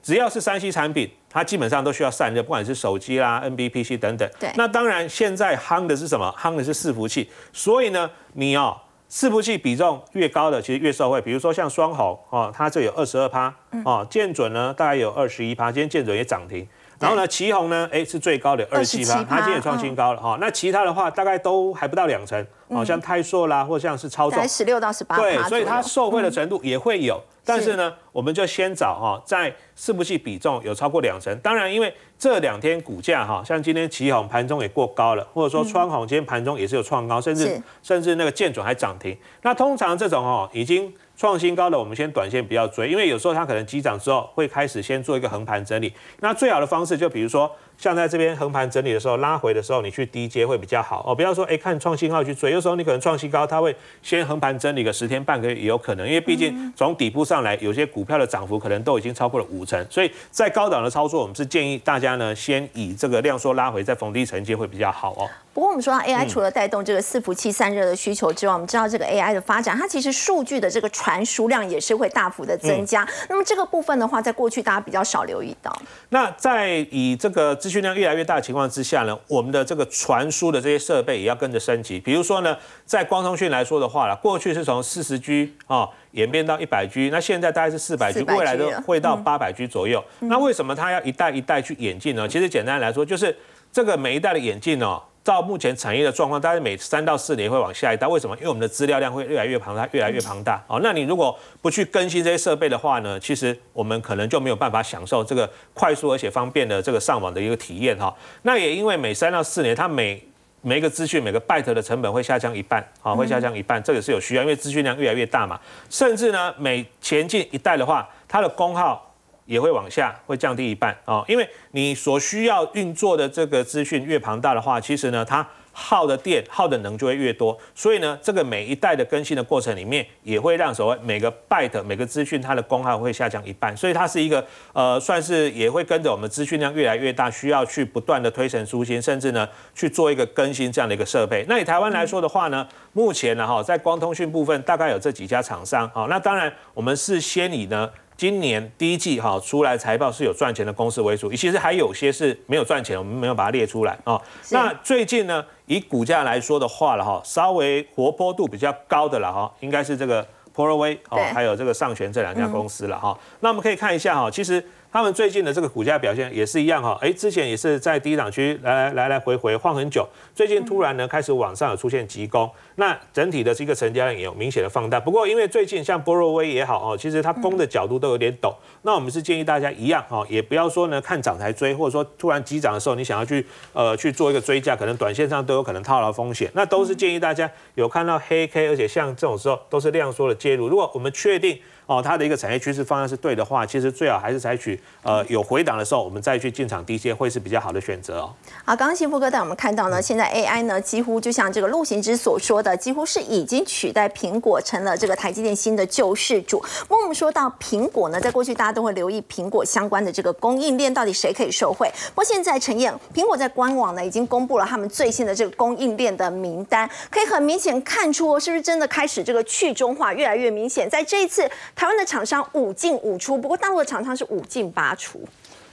[0.04, 4.30] 只要是三 C 产品，它基本上都需要散热，不管是手机啦、NBPC 等等。
[4.38, 6.36] 对那当然现在夯的是什么？
[6.38, 7.30] 夯的是伺服器。
[7.54, 8.78] 所以呢，你哦。
[9.10, 11.22] 伺服器比重越高的，其实越受惠。
[11.22, 13.54] 比如说像双红哦，它这有二十二趴
[13.86, 16.68] 哦，建准呢大概有二十一趴，今天建准也涨停。
[17.00, 20.38] 然后呢，旗红呢，哎是最高的二十七趴，它今天也创新高了哈。
[20.42, 27.22] 那其他的话大概都还不到两成，哦，像泰硕啦，或像是超重，十六到十八对，所以它受惠的程度也会有。
[27.46, 31.34] 但是呢，我们就先找哈，在伺服器比重有超过两成。
[31.40, 39.18] 当然，因为这两天股价哈，像今天旗宏盘中也过高了，或者说川宏今天盘中也是有创高，甚至甚至那个建准还涨停。
[39.44, 40.94] 那通常这种哦，已经。
[41.20, 45.92] 创新高的，我们先短线不要追，因为有时候它可能急涨之后会开始先做一个横盘整理。
[46.20, 47.52] 那最好的方式就比如说。
[47.78, 51.14] 像在这边横盘整理的时候，拉回的时候，你去低接会比较好哦。
[51.14, 59.86] 不要说哎看创新高去追，有时候你可能创新高，它会先横盘整理个十天半个月也有可能，因为毕竟从底部上来，有些股票的涨幅可能都已经超过了五成。
[59.90, 65.30] 所以在高档的操作，我们是建议大家呢，先以这个量缩拉回，再逢低承接会比较好哦。
[65.58, 73.04] 不过我们说到 AI 除了带动这个伺服器散热的需求之外，我们知道这个 AI 的发展，它其实数据的这个传输量也是会大幅的增加。
[73.28, 75.76] 那么这个部分的话，在过去大家比较少留意到。
[76.10, 82.00] 那在以这个资讯量越来越大的情况之下呢，我们的这个传输的这些设备也要跟着升级。
[82.00, 90.04] 比如说呢，在光通讯来说的话了，过去是从四十 G 啊演变到一百 G，那现在大概是四百 G，未来都会到八百 G 左右。
[90.20, 92.28] 那为什么它要一代一代去演进呢？
[92.28, 93.36] 其实简单来说，就是
[93.72, 95.02] 这个每一代的演进哦。
[95.28, 98.08] 到目前产业的状况，大概每三到四年会往下一代。
[98.08, 98.34] 为什么？
[98.38, 100.64] 因为我们的资料量会越来越庞大，越来越庞大。
[100.68, 108.16] 哦，那你如果不去更新这些设备的话呢，其实我们可能就没有办法享受这个快速而且方便的这个上网的一个体验哈。
[108.44, 110.26] 那也因为每三到四年，它每
[110.62, 115.60] 每一个资讯每个 byte 的成本会下降一半，啊，会下降一半，这个是有需要，因为资讯量越来越大嘛。
[115.90, 119.07] 甚至呢，每前进一代的话，它的功耗。
[119.48, 141.46] 也会往下，会降低一半哦，因为你所需要运作的这个资讯越庞大的话，其实呢，它耗的电、耗的能就会越多，所以呢，这个每一代的更新的过程里面，也会让所谓每个 byte 每个资讯它的功耗会下降一半，所以它是一个呃，算是也会跟着我们资讯量越来越大，需要去不断的推陈出新，甚至呢去做一个更新这样的一个设备。
[141.48, 147.90] 那以台湾来说的话呢，目前呢哈，在光通讯部分大概有这几家厂商啊，那当然我们是先以呢。
[148.18, 154.20] 今年第一季哈出来财报是有赚钱的公司为主，其实还有些是没有赚钱，我们没有把它列出来啊。
[154.50, 163.16] 那最近呢，以股价来说的话了哈，稍微活泼度比较高的了哈，应该是这个 p o r w a y 哦，还有这个上泉这两家公司了哈。
[163.42, 164.64] 那我们可以看一下哈，其实。
[164.92, 175.00] 他们最近的这个股价表现也是一样哈，哎，之前也是在低档区来来来来回回晃很久，最近突然呢开始往上有出现急攻，那整体的这个成交量也有明显的放大。
[175.00, 190.68] 不过因为最近像波若威也好哦，其实它攻的角度都有点陡，那我们是建议大家一样哈，也不要说呢看涨才追，或者说突然急涨的时候你想要去呃去做一个追价，可能短线上都有可能套牢风险，那都是建议大家有看到黑 K，而且像这种时候都是量缩的介入。
[190.70, 191.60] 如果我们确定。
[191.88, 198.34] 哦，它的一个产业趋势方向是对的话，其实最好还是采取呃有回档的时候，我们再去进场低阶会是比较好的选择哦。
[198.66, 206.60] 好，刚刚幸福哥带我们看到呢，现在 AI 呢几乎就像这个陆行之所说的，几乎是已经取代苹果成了这个台积电新的救世主。
[206.90, 211.90] 不过我们说到苹果呢，在过去大家都会留意苹果相关的这个供应链到底谁可以受惠。
[212.10, 221.50] 不过现在陈燕，苹果在官网呢已经公布了他们最新的这个供应链的名单，可以很明显看出是不是真的开始这个去中化越来越明显，在这一次。
[221.78, 225.22] 台湾的厂商五进五出，不过大陆的厂商是五进八出。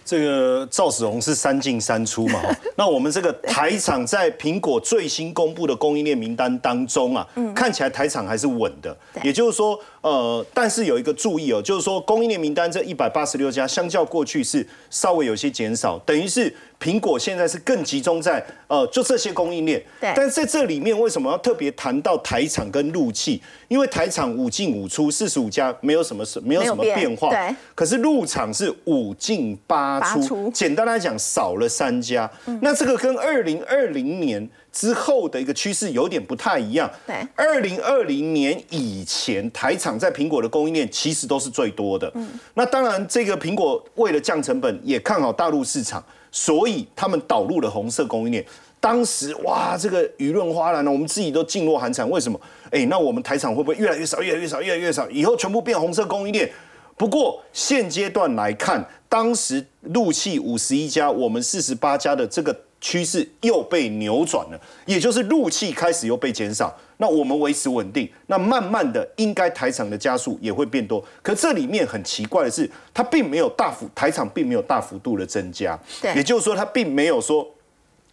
[0.04, 2.38] 这个赵子龙是三进三出嘛？
[2.76, 8.94] 那我们这个台厂在苹果最新公布的供应链名单当中啊，看起来台厂还是稳的。
[9.22, 16.54] 也就是说，呃，但是有一个注意哦，就是说供应链名单这一百八十六家，相较过去是稍微有些减少，等于是。
[16.80, 19.82] 苹果现在是更集中在呃，就这些供应链。
[19.98, 20.12] 对。
[20.14, 23.40] 但是在这里面，为什么要特别谈到台厂跟陆器？
[23.68, 27.30] 因为台厂五进五出，四十五家没有什么事，没有什么变化。
[27.30, 27.56] 对。
[27.74, 32.30] 可是陆厂是五进八出，简单来讲少了三家。
[32.60, 36.90] 那这个跟二零二零年之后的一个趋势有点不太一样。
[37.06, 37.14] 对。
[37.36, 42.10] 二零二零年以前，台厂在苹果的供应链其实都是最多的。
[42.16, 42.28] 嗯。
[42.54, 46.04] 那当然，这个苹果为了降成本，也看好大陆市场。
[46.36, 48.44] 所以他们导入了红色供应链，
[48.80, 52.10] 当时哇，这个舆论哗然了，我们自己都噤若寒蝉。
[52.10, 52.40] 为什么？
[52.72, 55.08] 哎，那我们台厂会不会越来越少，越来越少，越来越少？
[55.10, 56.50] 以后全部变红色供应链？
[56.96, 62.52] 不过现阶段来看，当时陆气五十一家，我们四十八家的这个
[62.84, 66.70] 趋势又被扭转了，也就是陆气开始又被减少。
[66.98, 71.02] 那我们维持稳定，那慢慢的应该台场的加速也会变多。
[71.22, 77.48] 可这里面很奇怪的是，它并没有大幅台场并没有大幅度的增加，对，也就是说它并没有说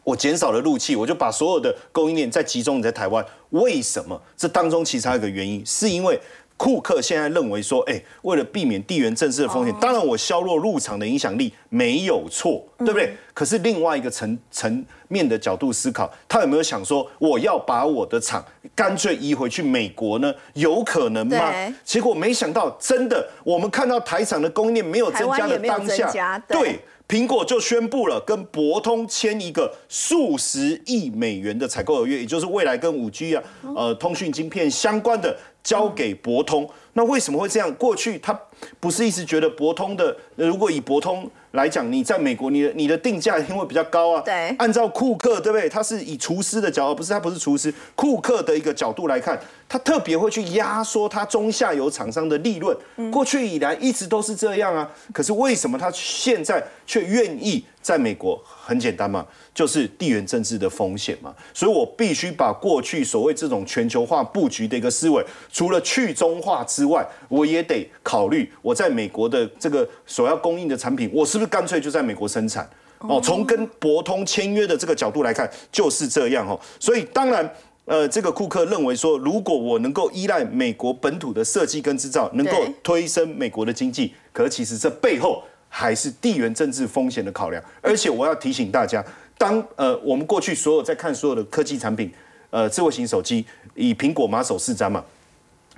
[0.05, 3.23] 我减少了入气，我就把所有的供应链再集中在台湾。
[3.49, 4.19] 为什么？
[4.38, 6.17] 这当中其实还有一个原因，是因为
[6.62, 13.17] 库克现在认为说，哎，为了避免地缘政治的风险，当然我削弱入场的影响力没有错，对不对？
[13.34, 18.45] 可是另外一个层层面的角度思考，他有没有想说，我要把我的厂
[18.76, 20.32] 干脆移回去美国呢？
[20.54, 21.52] 有可能吗？
[21.84, 26.80] 结果没想到，真的，我们看到台厂的供应链没有增加的当下，对。
[27.08, 33.43] 苹果就宣布了跟博通签一个数十亿美元的采购合约，也就是未来跟五 G 啊，
[33.76, 36.69] 呃，通讯晶片相关的交给博通。
[36.93, 37.74] 那为什么会这样？
[37.76, 38.38] 过去他
[38.80, 41.30] 不是一直觉得博通的，如果以博通。
[41.52, 44.21] 来讲，你在美国，你的你的定价一定会比较高啊。
[44.21, 44.56] 对。
[44.58, 45.67] 按照库克，对不对？
[45.67, 53.12] 他是以厨师的角度，不是他不是厨师，库克的一个角度来看，他特别会去压缩他中下游厂商的利润。
[53.12, 54.89] 过去以来一直都是这样啊。
[55.12, 58.41] 可是为什么他现在却愿意在美国？
[58.45, 61.35] 很简单嘛，就是地缘政治的风险嘛。
[61.53, 71.41] 所以我必须把过去所谓这种全球化布局的一个思维，除了去中化之外，我也得考虑我在美国的这个所要供应的产品，我是不。
[71.41, 73.19] 是干脆就在美国生产哦。
[73.19, 76.53] 从跟博通签约的这个角度来看，就是这样哦。
[76.79, 77.51] 所以当然，
[77.85, 87.63] 呃，这个库克认为说，如果我能够依赖美国本土的设计跟制造，能够推升美国的经济，可其实这背后还是地缘政治风险的考量。
[87.81, 89.03] 而且我要提醒大家，
[89.38, 92.12] 当呃我们过去所有在看所有的科技产品，
[92.49, 95.03] 呃，智慧型手机以苹果马首是瞻嘛。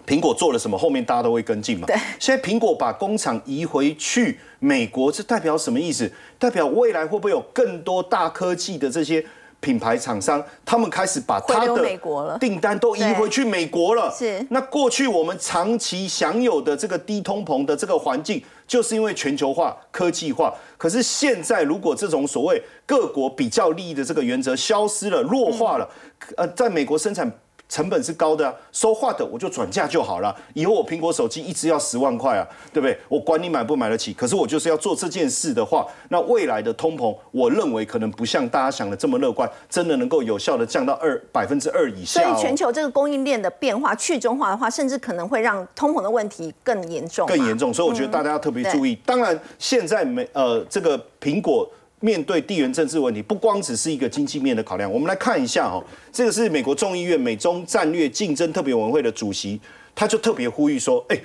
[0.06, 1.88] 苹果做了什么，后面大家都会跟进嘛。
[1.88, 1.96] 对。
[2.20, 6.12] 现在苹果把工厂移回去美国，这代表什么意思？
[6.38, 9.26] 代表未来会不会有更多大科技的这些
[9.64, 14.14] 品牌厂商，他们开始把他的订单都移回去美国了？
[14.14, 14.46] 是。
[14.50, 20.54] 那过去我们长期享有的这个低通膨的这个环境，就是因为全球化、科技化。
[20.78, 25.90] 可是现在，如果这种所谓各国比较利益的这个原则消失了、弱化了，
[26.36, 27.32] 呃，在美国生产。
[27.74, 30.36] 成本是高的啊，说话的我就转嫁就好了。
[30.54, 32.96] 以后我苹果手机一直要十万块啊，对不对？
[33.10, 42.22] 我管你买不买得起，可是我就是要做这件事的话，那未来的通膨，我认为可能不像大家想的这么乐观，真的能够有效的降到二百分之二以下。
[42.22, 47.26] 所以全球这个供应链的变化去中化的话，甚至可能会让通膨的问题更严重。
[47.26, 48.94] 更严重，所以我觉得大家要特别注意。
[49.04, 51.68] 当然，现在没呃这个苹果。
[52.04, 54.92] 面对地缘政治问题，不光只是一个经济面的考量。
[54.92, 59.58] 我们来看一下哦，这个是美国众议院美中战略竞争特别委员会的主席，
[59.96, 61.18] 他就特别呼吁说，哎，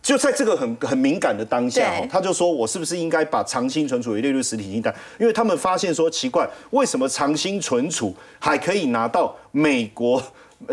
[0.00, 4.94] 就在这个很很敏感的当下，他就说我是不是应该把长兴存储也列入实体清单？
[5.20, 10.22] 因为他们发现说奇怪，为什么长兴存储还可以拿到美国？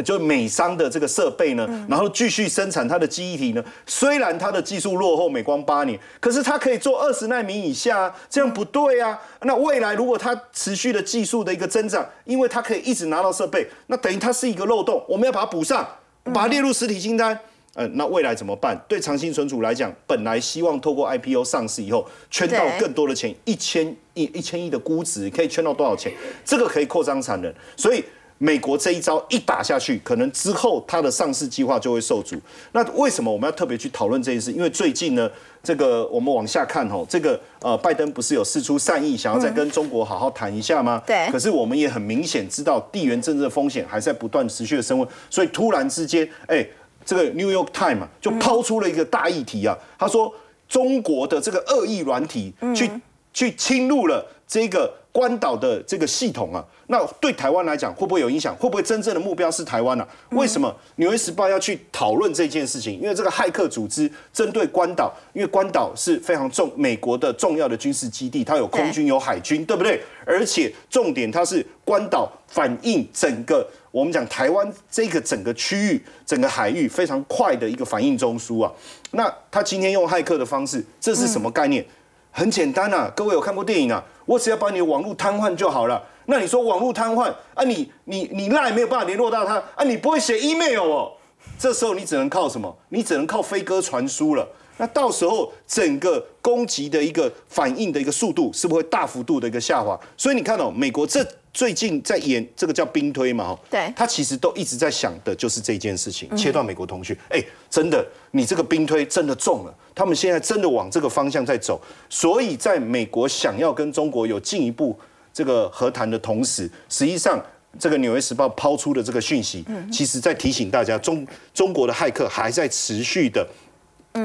[0.03, 3.63] 就美商的这个设备呢，然后继续生产它的记忆体呢。
[3.85, 9.19] 虽然它的技术落后美光八年，可是它可以做二十纳米以下，这样不对啊。
[9.41, 15.87] 那未来如果它持续的技术的一个增长，因为它可以一直拿到设备，那等于它是一个漏洞，我们要把它补上，
[16.25, 17.39] 把它列入实体清单。
[17.75, 18.77] 嗯，那未来怎么办？
[18.87, 26.11] 对长兴存储来讲，本来希望透过 IPO 上市以后圈到更多的钱，一千亿、一千亿的估值可以圈到多少钱？
[26.43, 28.03] 这个可以扩张产能，所以。
[28.41, 32.37] 美国这一招一打下去，可能之后它的上市计划就会受阻。
[32.71, 34.49] 那为什么我们要特别去讨论这件事？
[34.51, 35.29] 因为最近呢，
[35.61, 41.03] 这个我们往下看哦，这个呃，拜登不是有示出善意，想要再跟中国好好谈一下吗？
[41.05, 41.27] 对。
[41.29, 45.05] 可是我们也很明显知道，地缘政治的风险还在不断持续的升温。
[45.29, 46.65] 所以突然之间，哎，
[47.03, 50.33] 这个 New York Times 就抛出了一个大议题啊，他说
[50.69, 52.89] 中国的这个恶意软体去
[53.33, 54.98] 去侵入了这个。
[55.11, 58.55] 关岛的这个系统啊，那对台湾来讲会不会有影响？
[58.55, 60.07] 会不会真正的目标是台湾呢？
[60.31, 62.99] 为什么《纽约时报》要去讨论这件事情？
[63.01, 69.99] 因为这个骇客组织针对关岛，因为关岛是非常重美国的重要的军事基地，它有空军有海军，对不对？
[70.25, 78.71] 而且重点它是关岛反映整个我们讲台湾这个整个区域整个海域非常快的一个反应中枢啊。
[79.11, 81.83] 那他今天用骇客的方式，这是什么概念？
[82.31, 84.03] 很简单啊，各位有看过电影啊？
[84.25, 86.01] 我只要把你的网络瘫痪就好了。
[86.25, 87.63] 那你说网络瘫痪啊？
[87.63, 89.83] 你你你赖没有办法联络到他啊？
[89.83, 91.11] 你不会写 email 哦？
[91.57, 92.73] 这时候你只能靠什么？
[92.89, 94.47] 你只能靠飞鸽传书了。
[94.77, 99.99] 那到时候整个攻击的一个反应的一个速度是不是会大幅度的一个下滑？
[100.15, 101.25] 所以你看到美国这。
[101.51, 107.17] 最近在演这个叫兵推嘛，哈，对，他其实都一直在想的就是这件事情，切断美国通讯。
[107.29, 111.81] 哎，真的，你这个兵推真的中了，他们现在真的往这个方向在走。
[112.09, 114.97] 所以，在美国想要跟中国有进一步
[115.33, 117.43] 这个和谈的同时，实际上
[117.79, 123.47] 这个《纽约时报》抛出的这个讯息，其实在提醒大家，中中国的骇客还在持续的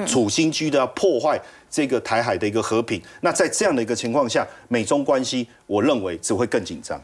[0.06, 1.40] 处心积虑的要破坏。
[1.70, 7.02] 这个台海的一个和平，那在这样的一个情况下，美中关系，我认为只会更紧张。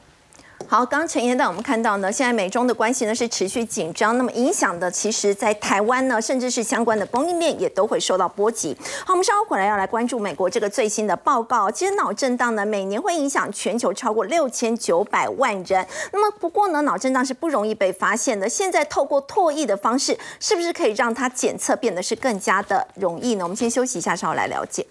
[0.70, 8.76] 好，刚刚陈彦带我们看到呢，现在美中的关系呢是持续紧张，那么影响的其实在台湾呢，甚至是相关的供应链也都会受到波及。
[9.04, 15.84] 好，我们稍后回来要来关注美国这个最新的报告，其实脑震荡呢每年会影响全球超过六千九百万人。
[16.12, 23.42] 那么不过呢，脑震荡是不容易被发现的，现在透过唾液的方式，是不是可以让它检测变得是更加的容易呢？
[23.44, 24.86] 我们先休息一下，稍后来了解。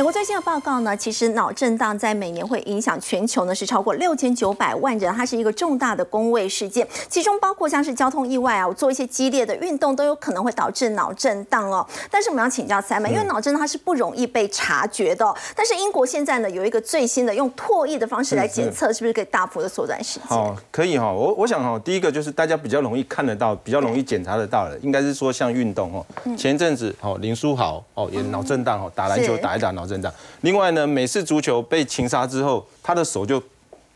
[0.00, 11.86] 美国最新的报告呢，其实脑震荡在每年会影响全球呢是超过六千九百万人，它是一个重大的公卫事件，其中包括像是交通意外啊，我做一些激烈的运动都有可能会导致脑震荡哦。
[12.10, 20.28] 但是我们要请教三妹，因为脑震荡它是不容易被察觉的，但是英国现在呢有一个最新的用唾液的方式来检测，是不是可以大幅的缩短时间？
[20.28, 26.06] 好，可以哈，我我想哈，第一个就是大家比较容易看得到，比较容易检查得到的，应该是说像运动哦，
[26.38, 30.10] 前一阵子哦林书豪哦也脑震荡哦，打篮球打一打脑震荡，
[30.40, 30.70] 另外。
[30.70, 33.42] 呢，美式足球被擒杀之后，他的手就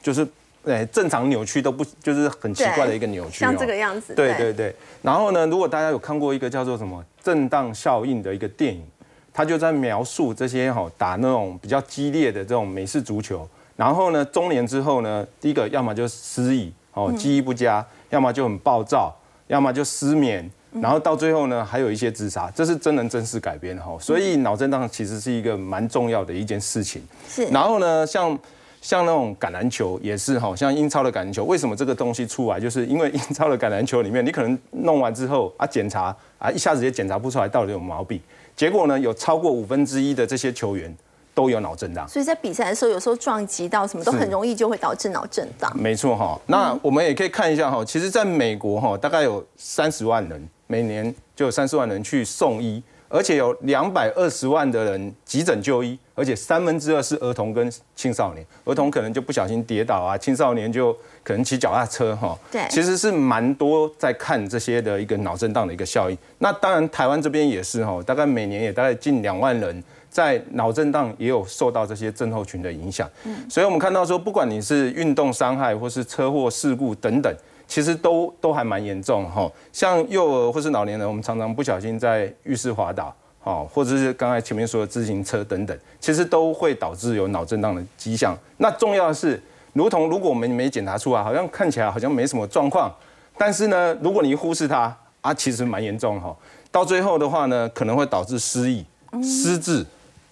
[0.03, 0.26] 就是
[0.66, 4.12] 哎正常扭曲都不就是很奇怪的一个扭曲，像这个样子。
[4.12, 4.74] 对对对。
[5.03, 8.84] 然后呢，如果大家有看过一个叫做什么震荡效应的一个电影，
[9.32, 19.14] 他就在描述这些哈打那种比较激烈的这种美式足球，然后呢中年之后呢，第一个要么就失忆哦记忆不佳，要么就很暴躁，
[19.47, 20.51] 要么就失眠。
[20.81, 27.01] 然后到最后呢，还有一些自杀，这是真人真事改编哈，所以脑震荡其实是一个蛮重要的一件事情。
[27.29, 27.45] 是。
[27.47, 28.39] 然后呢，像
[28.81, 32.59] 像那种橄榄球也是哈，像英超的橄榄球，为什么这个东西出来？
[32.59, 38.20] 就是因为 英超的橄榄球里面，你可能弄完之后啊，检查啊，一下子也检查不出来到底有毛病，
[38.57, 40.95] 结果呢，有超过五分之一的这些球员。
[41.37, 45.68] 都有脑震荡，所以在比赛的时候，有时候撞击到什么都很容易就会导致脑震荡。
[45.77, 62.37] 没错哈，那我们也可以看一下哈，其实在美国哈，大概有三十万人每年就有三十万人去送医，而且有两百二十万的人急诊就医，而且三分之二是儿童跟青少年，儿童可能就不小心跌倒啊，青少年就可能骑脚踏车哈。
[62.51, 66.18] 对，其实是蛮多在看这些的一个脑震荡的一个效应。
[66.39, 69.85] 那当然台湾这边也是哈，大概每年也大概近两万人。
[70.11, 73.11] 在脑震荡也有受到这些症候群的影响，
[73.51, 79.50] 所以我们看到说，不管你是运动伤害或是车祸事故等等，其实都都还蛮严重哈。
[79.72, 88.36] 像幼儿或是老年人，我们常常不小心在浴室滑倒，哈，或者是刚才前面说的自行车等等，其实都会导致有脑震荡的迹象。
[88.58, 89.42] 那重要的是，
[89.72, 92.92] 如同如果我们没检查出来，好像看起来好像没什么状况，
[93.36, 96.36] 但是呢，如果你忽视它啊，其实蛮严重哈。
[96.70, 98.84] 到最后的话呢，可能会导致失忆、
[99.22, 99.84] 失智。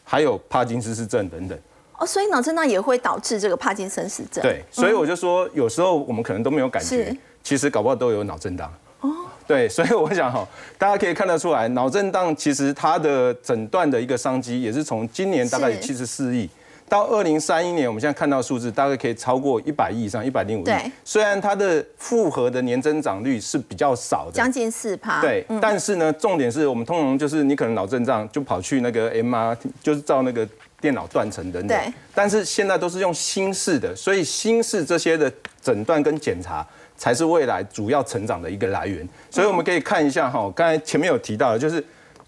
[0.04, 1.58] 还有帕金斯氏症等等
[2.02, 4.42] 哦，所以脑震荡也会导致这个帕金森氏症。
[4.42, 8.68] 对，所以我就说，有时候我们可能都没有感觉，其实搞不好都有脑震荡。
[9.02, 9.08] 哦，
[9.46, 10.44] 对，所以我想哈，
[10.76, 16.50] 大家可以看得出来，脑震荡其实它的诊断的一个商机，也是从今年大概有七十四亿。
[16.88, 20.70] 到二零三一年，我们现在看到数字大概可以超过一百亿以上，一百零五亿。
[21.04, 25.22] 虽然它的复合的年增长率是比较少的，将近四趴。
[25.22, 30.46] 对，但是呢，重点是我们通常就是你可能脑震荡就跑去那个 MR，就是照那个
[30.82, 31.94] 电脑断层等等。
[32.14, 36.66] 但是现在都是用新式的，所以新式这些的诊断跟检查
[36.98, 39.08] 才是未来主要成长的一个来源。
[39.30, 41.82] 所以我们可以看一下哈，刚才前面有提到的，就是。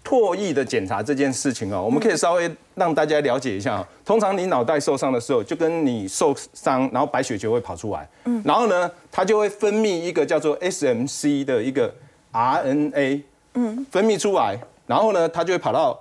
[0.07, 3.83] 唾液的检查这件事情哦，我们可以稍微让大家了解一下。
[4.05, 11.91] 通常你脑袋受伤的时候，就跟你受伤，然后白血球会跑出来，嗯，然后呢，它就会分泌一个叫做 SMC 的一个
[12.31, 13.23] RNA，
[13.55, 15.99] 嗯，分泌出来，然后呢，它就会跑到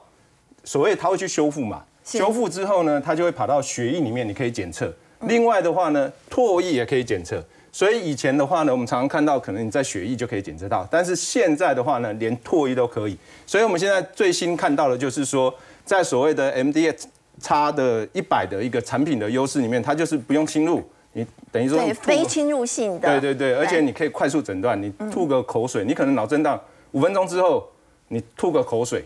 [0.64, 4.92] 所谓它会去修复嘛，修复之后呢，它就会跑到血液里面，你可以检测。
[5.20, 7.42] 另外的话呢，唾液也可以检测。
[7.72, 13.16] 所以以前的话呢，我们常常看到，可能你在血液就可以检测到，但是现在的话呢，连唾液都可以。
[13.46, 15.52] 所以我们现在最新看到的，就是说，
[15.84, 17.04] 在所谓的 MDX
[17.40, 20.84] 叉的一百的一个产品的优势里面，它就是不用侵入，
[21.14, 26.60] 你等于说非侵入性的，对对对，而且你可以快速诊断，你吐个口水，你可能脑震荡
[26.92, 27.66] 五分钟之后，
[28.06, 29.04] 你吐个口水。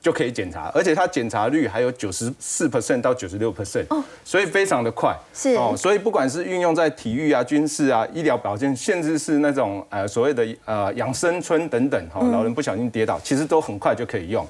[0.00, 14.46] 就可以检查，而且它检查率还有九十四 percent 到九十六 percent，哦，所以非常的快，是哦，所以不管是运用在体育啊、军事啊、医疗保健，甚至是那种呃所谓的呃养生村等等，哈，老人不小心跌倒，其实都很快就可以用。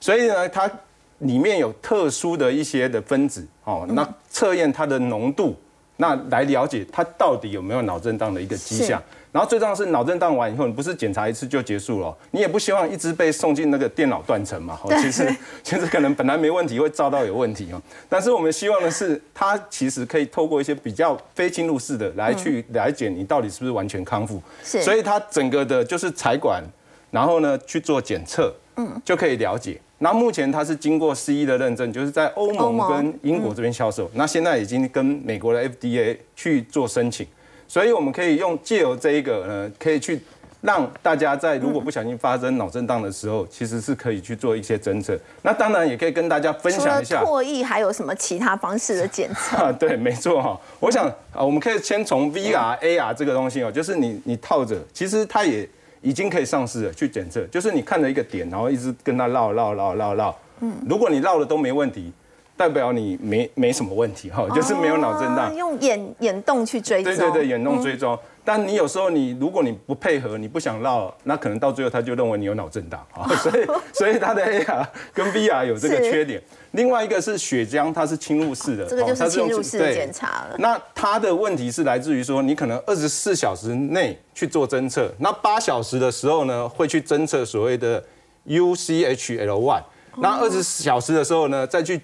[0.00, 0.70] 所以呢，它
[1.18, 5.56] 里面有特殊的一些的分子，哦，那测验它的浓度。
[5.98, 9.00] 那来了解它到底有没有脑震荡的一个迹象。
[9.32, 14.78] 然后最重要是脑震荡完以后，你不是检查一次就结束了，你也不希望一直被送进那个电脑断层嘛。
[15.00, 17.80] 其实 其实可能本来没问题，会照到有问题哦。
[18.10, 24.38] 但是我们希望的是，它其实可以透过一些比较非侵入式的来去了解你到底是不是完全康复。
[24.62, 24.82] 是。
[24.82, 26.62] 所以它整个的就是采管，
[27.10, 29.80] 然后呢去做检测，嗯，就可以了解。
[30.00, 34.10] 那目前它是经过 CE 的认证，就是在欧盟跟英国这边销售。
[34.12, 37.26] 那现在已经跟美国的 FDA 去做申请。
[37.72, 40.20] 所以我们可以用借由这一个呢，可以去
[40.60, 45.18] 让大家在如果不小心发生脑震荡的时候，其实是可以去做一些侦测。
[45.40, 49.72] 那当然也可以跟大家分享一下，唾液还有什么其他方式的检测？
[49.80, 50.60] 对，没错哈。
[50.80, 55.66] 我想啊，我们可以先从 VR、AR 这个东西哦，就是你你套着，其实它也
[56.02, 62.12] 已经可以上市了去检测，就是你看着一个点，然后一直跟它绕绕绕绕绕，嗯，如果你绕了都没问题。
[62.62, 65.52] 代表你没没什么问题哈，就是没有脑震荡。
[65.56, 67.12] 用眼眼动去追踪。
[67.12, 68.16] 对对对，眼动追踪。
[68.44, 73.26] 但你有时候你如果你不配合，你不想绕，那可能到最后他就认为你有脑震荡啊。
[73.34, 76.40] 所以所以它的 AR 跟 VR 有这个缺点。
[76.70, 80.54] 另外一个是血浆，它是侵入式的，这个就是侵入式的检查了。
[80.58, 88.04] 那它的问题是来自于说，你可能二十四小时内去做侦测，那八小时的时候呢，会去侦测所谓的
[88.46, 89.82] UCHL1，
[90.18, 92.00] 那二十四小时的时候呢，再去。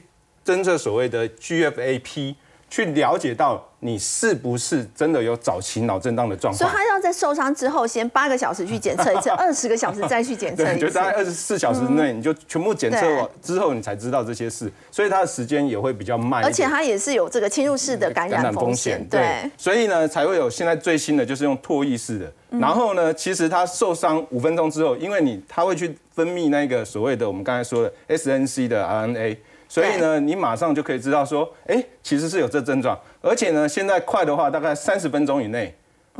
[0.48, 2.34] 侦测所谓的 GFAP，
[2.70, 6.58] 去了解到你是不是真的有早期脑震荡的状况。
[6.58, 10.86] 所以他要在受伤之后，先八个小时去检测一次， 二十个小时再去检测一次。
[10.86, 14.72] 就大概二十四小时内，你就全部检测完之后，你才知道这些事。
[14.90, 16.42] 所以它的时间也会比较慢。
[16.42, 19.06] 而且它也是有这个侵入式的感染风险。
[19.10, 19.50] 对。
[19.58, 22.32] 所以呢，才会有现在最新的就是用唾液式的。
[22.58, 29.36] 然后呢，其实它受伤五分钟之后，因为你它会去分泌那个所谓的我们刚才说的 SNC 的 RNA。
[29.68, 35.74] 所以呢，你马上就可以知道说，哎，其实是有这症状，而且呢，现在快的话，大概三十分钟以内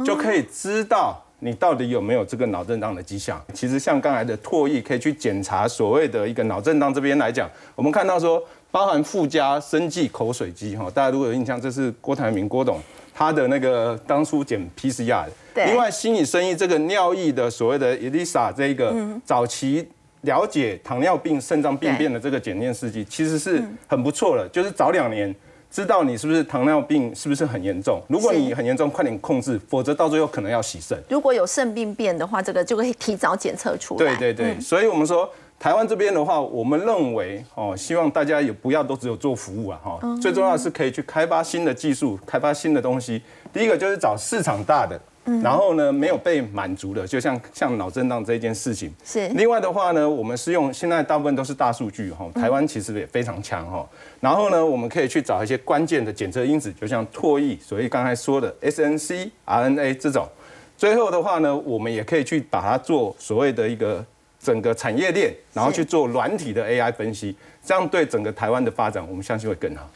[0.05, 3.43] 就可以知道你到底有没有这个脑震荡的迹象。
[3.55, 12.79] 其实像刚才的唾液可以去检查所谓的一个脑震荡，这边来讲，我们看到说，包含附加生技口水机哈，大家如果有印象，这是郭台铭郭董
[13.15, 15.25] 他的那个当初检 PCR
[15.55, 15.65] 的。
[15.65, 18.95] 另外，心理生意这个尿液的所谓的 ELISA 这个
[19.25, 19.89] 早期。
[20.29, 24.47] 了解糖尿病、肾脏病变的这个检验试剂，其实是很不错的。
[24.51, 25.35] 就是早两年
[25.71, 27.99] 知道你是不是糖尿病，是不是很严重。
[28.09, 31.03] 如果你很严重，快点控制，否则到最后可能要洗肾。
[31.09, 33.99] 如果有肾病变的话，这个就可以提早检测出来。
[33.99, 43.23] 对对对，所以我们说台湾这边的话，我们认为哦，希望大家也不要都只有做服务啊哈，最重要的是可以去开发新的技术，开发新的东西。
[43.53, 45.01] 第一个就是找市场大的。
[45.43, 48.93] 然后呢，没有被满足的，就像像脑震荡这件事情。
[49.05, 49.29] 是。
[49.29, 53.89] 另外的话呢，我们是用现在大部分都是大数据哈，台湾其实也非常强哈。
[54.21, 60.29] 然后呢，我们可以去找一些关键的检测因子，就像唾液，所以刚才说的 SNC、RNA 这种。
[60.77, 64.05] 最后的话呢，我们也可以去把它做所谓的一个
[64.41, 69.91] 整个产业链，然后去做软体的 AI 分析，这样对整个台湾的发展，我们相信会更好。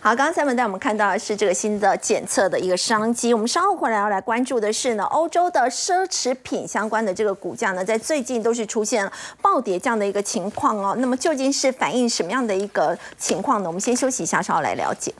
[0.00, 3.32] 好，刚刚蔡文带我们看到的是这个新的检测的一个商机。
[3.32, 10.94] 我们稍后回来要来关注的是呢，欧洲的奢侈品相关的这个股价呢，在最近都是出现了暴跌这样的一个情况哦。
[10.98, 13.68] 那么究竟是反映什么样的一个情况呢？
[13.68, 15.12] 我们先休息一下，稍后来了解。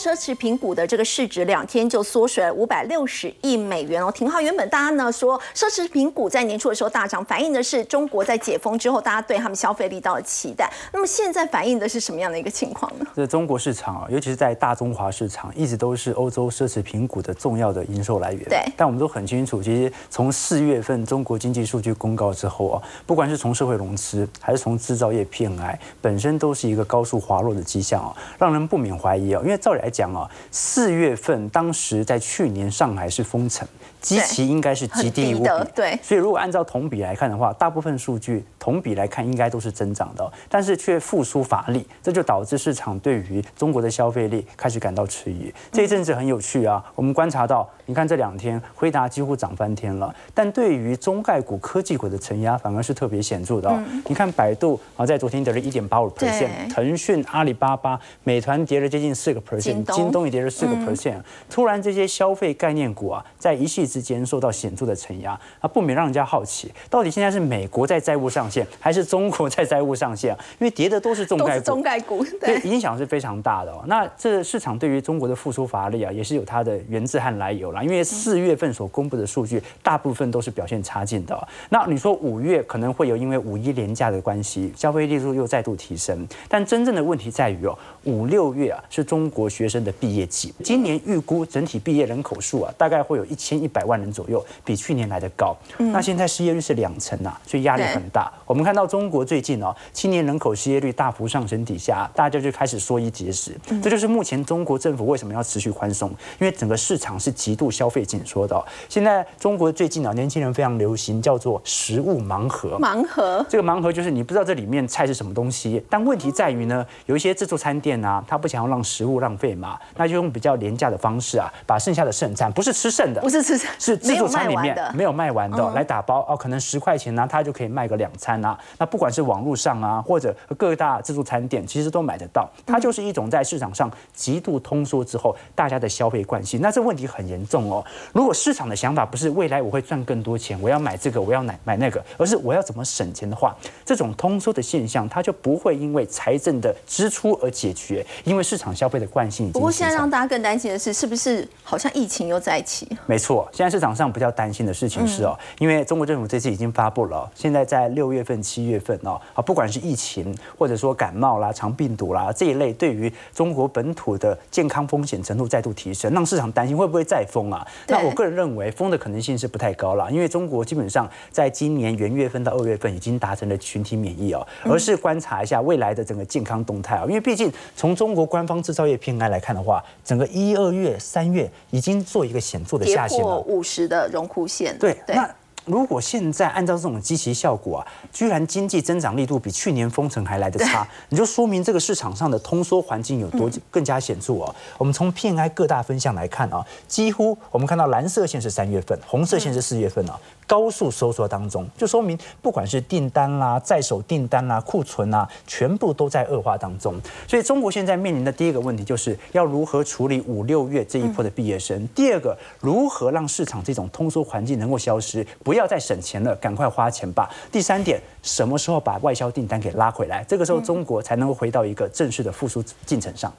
[0.00, 4.10] 奢侈品股的这个市值两天就缩水了五百六十亿美元哦。
[4.10, 10.72] 廷浩，原本大家呢说奢侈品股在年初的时候大涨，反映的是中国在解封之后大家对他们消费力道的期待。
[10.90, 13.04] 那么现在反映的是什么样的一个情况呢？
[13.14, 18.42] 这中国市场啊，尤其是在大中华市场，一直都是欧洲奢侈品股的重要的营收来源。
[18.48, 18.64] 对。
[18.78, 33.66] 但我们都很清楚，其实从四月份中国经济数据公告之后啊，不管是从社会融资还是从制造业 PMI 本身都是一个高速滑落的迹象啊，让人不免怀疑啊，因为照理来讲啊，四月份当时在去年上海是封城。
[34.00, 45.52] 基期应该是极低无比，对，所以如果按照同比来看的话，大部分数据同比来看应该都是增长的，但是却复苏乏力，这就导致市场对于中国的消费力开始感到迟疑。
[45.70, 53.82] 这一阵子很有趣啊，我们观察到，你看这两天辉达几乎涨翻天了，但对于中概股、科技股的承压反而是特别显著的哦。
[54.06, 59.84] 你看百度啊，在昨天跌了一点八五 percent，腾讯、阿里巴巴、美团跌了接近四个 percent。
[59.92, 61.20] 京东也跌了四个 percent。
[61.48, 70.32] 突然这些消费概念股啊，在一夕之间受到显著的承压，啊，不免让人家好奇，到底现在是美国在债务上限，还是中国在债务上限？
[70.60, 73.72] 因为跌的都是中概股，中概股，对，影响是非常大的。
[73.72, 73.82] 哦。
[73.86, 77.82] 那这市场对于中国的复苏乏力啊，也是有它的源自和来由啦。
[77.82, 81.48] 因为四月份所公布的数据，大部分都是表现差劲的。
[81.70, 95.56] 那你说五月可能会有因为五一连假的关系，消费力度又再度提升，但真正的问题在于哦，五六月啊是中国学生的毕业季，今年预估整体毕业人口数啊，大概会有一千一百万人左右，比去年来的高。
[95.78, 98.32] 那现在失业率是两成啊，所以压力很大。
[98.46, 103.56] 我们看到中国最近哦，青年人口失业率大幅上升底下，大家就开始缩衣节食。
[103.82, 108.62] 这就是目前中国政府为什么要持续宽松，因为整个市场是极度消费紧缩的。
[108.88, 112.78] 现在中国最近啊，年轻人非常流行叫做食物盲盒。
[112.80, 128.58] 盲盒，这个盲盒就是你不知道这里面菜是什么东西，但问题在于呢，有一些自助餐店啊，他不想要让食物浪费嘛，那就用比较廉价的方式啊，把剩下的剩菜不是吃剩的，不是吃剩， 是自助餐里面没有卖完的来打包哦，可能十块钱呢，它就可以卖个两餐啊。
[128.78, 132.48] 那不管是网络上啊，或者各大自助餐店，其实都买得到。
[132.66, 136.60] 它就是一种在市场上极度通缩之后，大家的消费惯性。
[136.60, 137.84] 那这问题很严重哦。
[138.12, 149.50] 如果市场的想法不是未来我会赚更多钱，我要买这个，我要买买那个，而是我要怎么省钱的话，这种通缩的现象，它就不会因为财政的支出而解决，因为市场消费的惯性。
[149.52, 152.88] 不过现在让大家更担心的是，是不是好像疫情又在一起？
[153.06, 167.62] 没错，现在市场上比较担心的事情是哦，因为中国政府这次已经发布了，现在在六月份、七月份哦，啊，不管是疫情或者说感冒啦、肠病毒啦这一类，对于中国本土的健康风险程度再度提升，让市场担心会不会再封啊？
[167.86, 184.78] 那我个人认为封的可能性是不太高了，因为中国基本上在今年元月份到二月份已经达成了群体免疫哦，而是观察一下未来的整个健康动态啊，因为毕竟从中国官方制造业 PMI 来看的话，整个一二月、三月已经做一个显著的下行了，五十的荣枯线。
[184.78, 185.28] 对，对那。
[185.66, 194.52] 如果现在按照这种积极效果啊，居然经济增长力度比去年封城还来得差，你就说明这个市场上的通缩环境有多更加显著哦。
[194.78, 200.18] 我们从 P I 各大分项来看啊，几乎我们看到蓝色线是三月份，红色线是四月份啊。
[200.50, 207.00] 高速收缩当中，就说明不管是订单啦、在手订单啦、库存啦，全部都在恶化当中。
[207.28, 223.32] 所以中国现在面临的第一个问题，就是要如何处理五六月这一波的毕业生；第二个，如何让市场这种通缩环境能够消失，不要再省钱了，赶快花钱吧；第三点，什么时候把外销订单给拉回来，这个时候中国才能够回到一个正式的复苏进程上。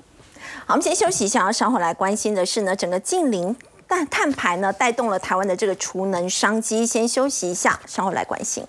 [0.65, 3.53] 好，我们先休息一下，稍后来关心的是呢，整个近邻。
[3.91, 6.85] 但碳排呢，带动了台湾的这个储能商机。
[6.85, 8.65] 先休息一下，稍后来关心。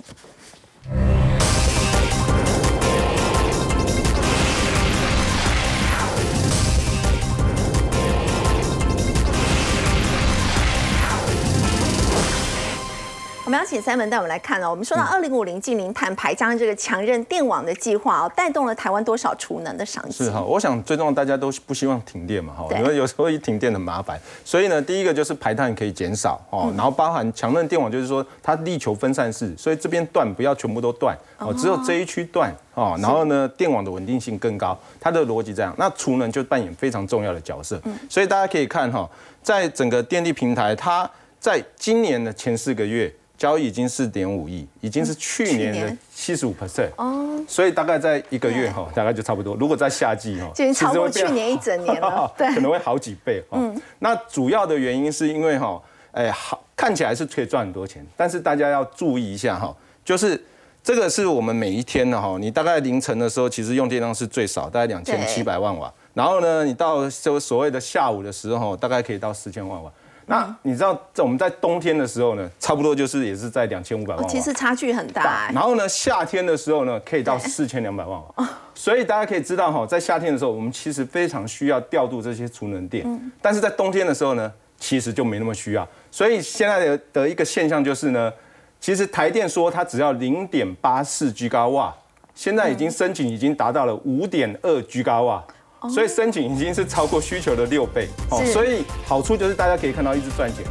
[13.53, 14.71] 们要请三门带我们来看哦。
[14.71, 20.25] 我们说到二零五零近零碳排，加上这个强韧电网的计划哦，带动了台湾多少储能的商机？
[20.25, 24.19] 是哈，我想最重要大家都不希望停电嘛哈，因为有时候一停电很麻烦。
[24.43, 35.75] 所以呢，第一个就是排碳可以减少哦，然后包含强韧电网，就是说它力求分散式，所以这边断不要全部都断哦，只有这一区断哦，然后呢，电网的稳定性更高，它的逻辑这样。
[35.77, 37.79] 那储能就扮演非常重要的角色。
[38.09, 39.07] 所以大家可以看哈，
[39.43, 43.15] 在整个电力平台，它在今年的前四个月。
[43.43, 49.57] 交易已经四点五亿，已经是去年的七十五 percent 哦，所以大概在一个月哈，大概就差不多。
[49.57, 53.59] 如果在夏季哈，其实超过去年一整年了， 对，可能会好几倍哈。
[53.99, 55.83] 那主要的原因是因为哈，
[56.13, 60.41] 哎，好看起来是可以赚很多钱，但是大家要注意一下哈，就是
[60.85, 69.91] 这个是我们每一天的哈，你大概凌晨的时候其实用电量是最少，大概两千七百万瓦，然后呢，你到就所谓的下午的时候，大概可以到四千万瓦。
[70.27, 75.51] 那你知道，在我们在冬天的时候呢，差不多就是也是在两千五百万瓦，其实差距很大。
[75.53, 78.49] 然后呢，夏天的时候呢，可以到四千两百万瓦。
[78.75, 83.05] 所以大家可以知道哈，在夏天的时候，我们其实非常需要调度这些储能电。
[83.41, 85.87] 但是在冬天的时候呢，其实就没那么需要。
[86.11, 88.33] 所以现在的的一个现象就是呢，
[88.81, 91.95] 其实台电说它只要零点八四 G 高瓦，
[92.35, 95.45] 现在已经申请已经达到了五点二 G 高瓦。
[95.89, 100.65] 所以申请已经是超过需求的六倍，哦，所以好处就是大家可以看到一直赚钱，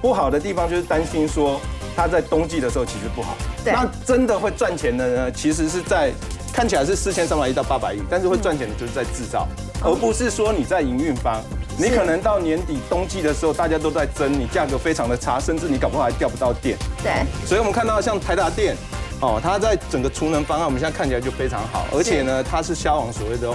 [0.00, 1.60] 不好的地方就是担心说
[1.96, 3.36] 它在冬季的时候其实不好。
[3.64, 3.72] 对。
[3.72, 6.12] 那真的会赚钱的呢，其实是在
[6.52, 9.46] 看起来是四千三百亿到八百亿，但是会赚钱的就是在制造，
[9.82, 11.40] 而不是说你在营运方，
[11.78, 16.76] 你可能到年底冬季的时候大家都在争，你价格非常的差，甚至你搞不好还调不到电。
[17.02, 17.12] 对，
[17.46, 18.76] 所以我们看到像台达电，
[19.20, 23.46] 哦，它在整个储能方案我们现在看起来就非常好，而且呢，它是销往所谓的。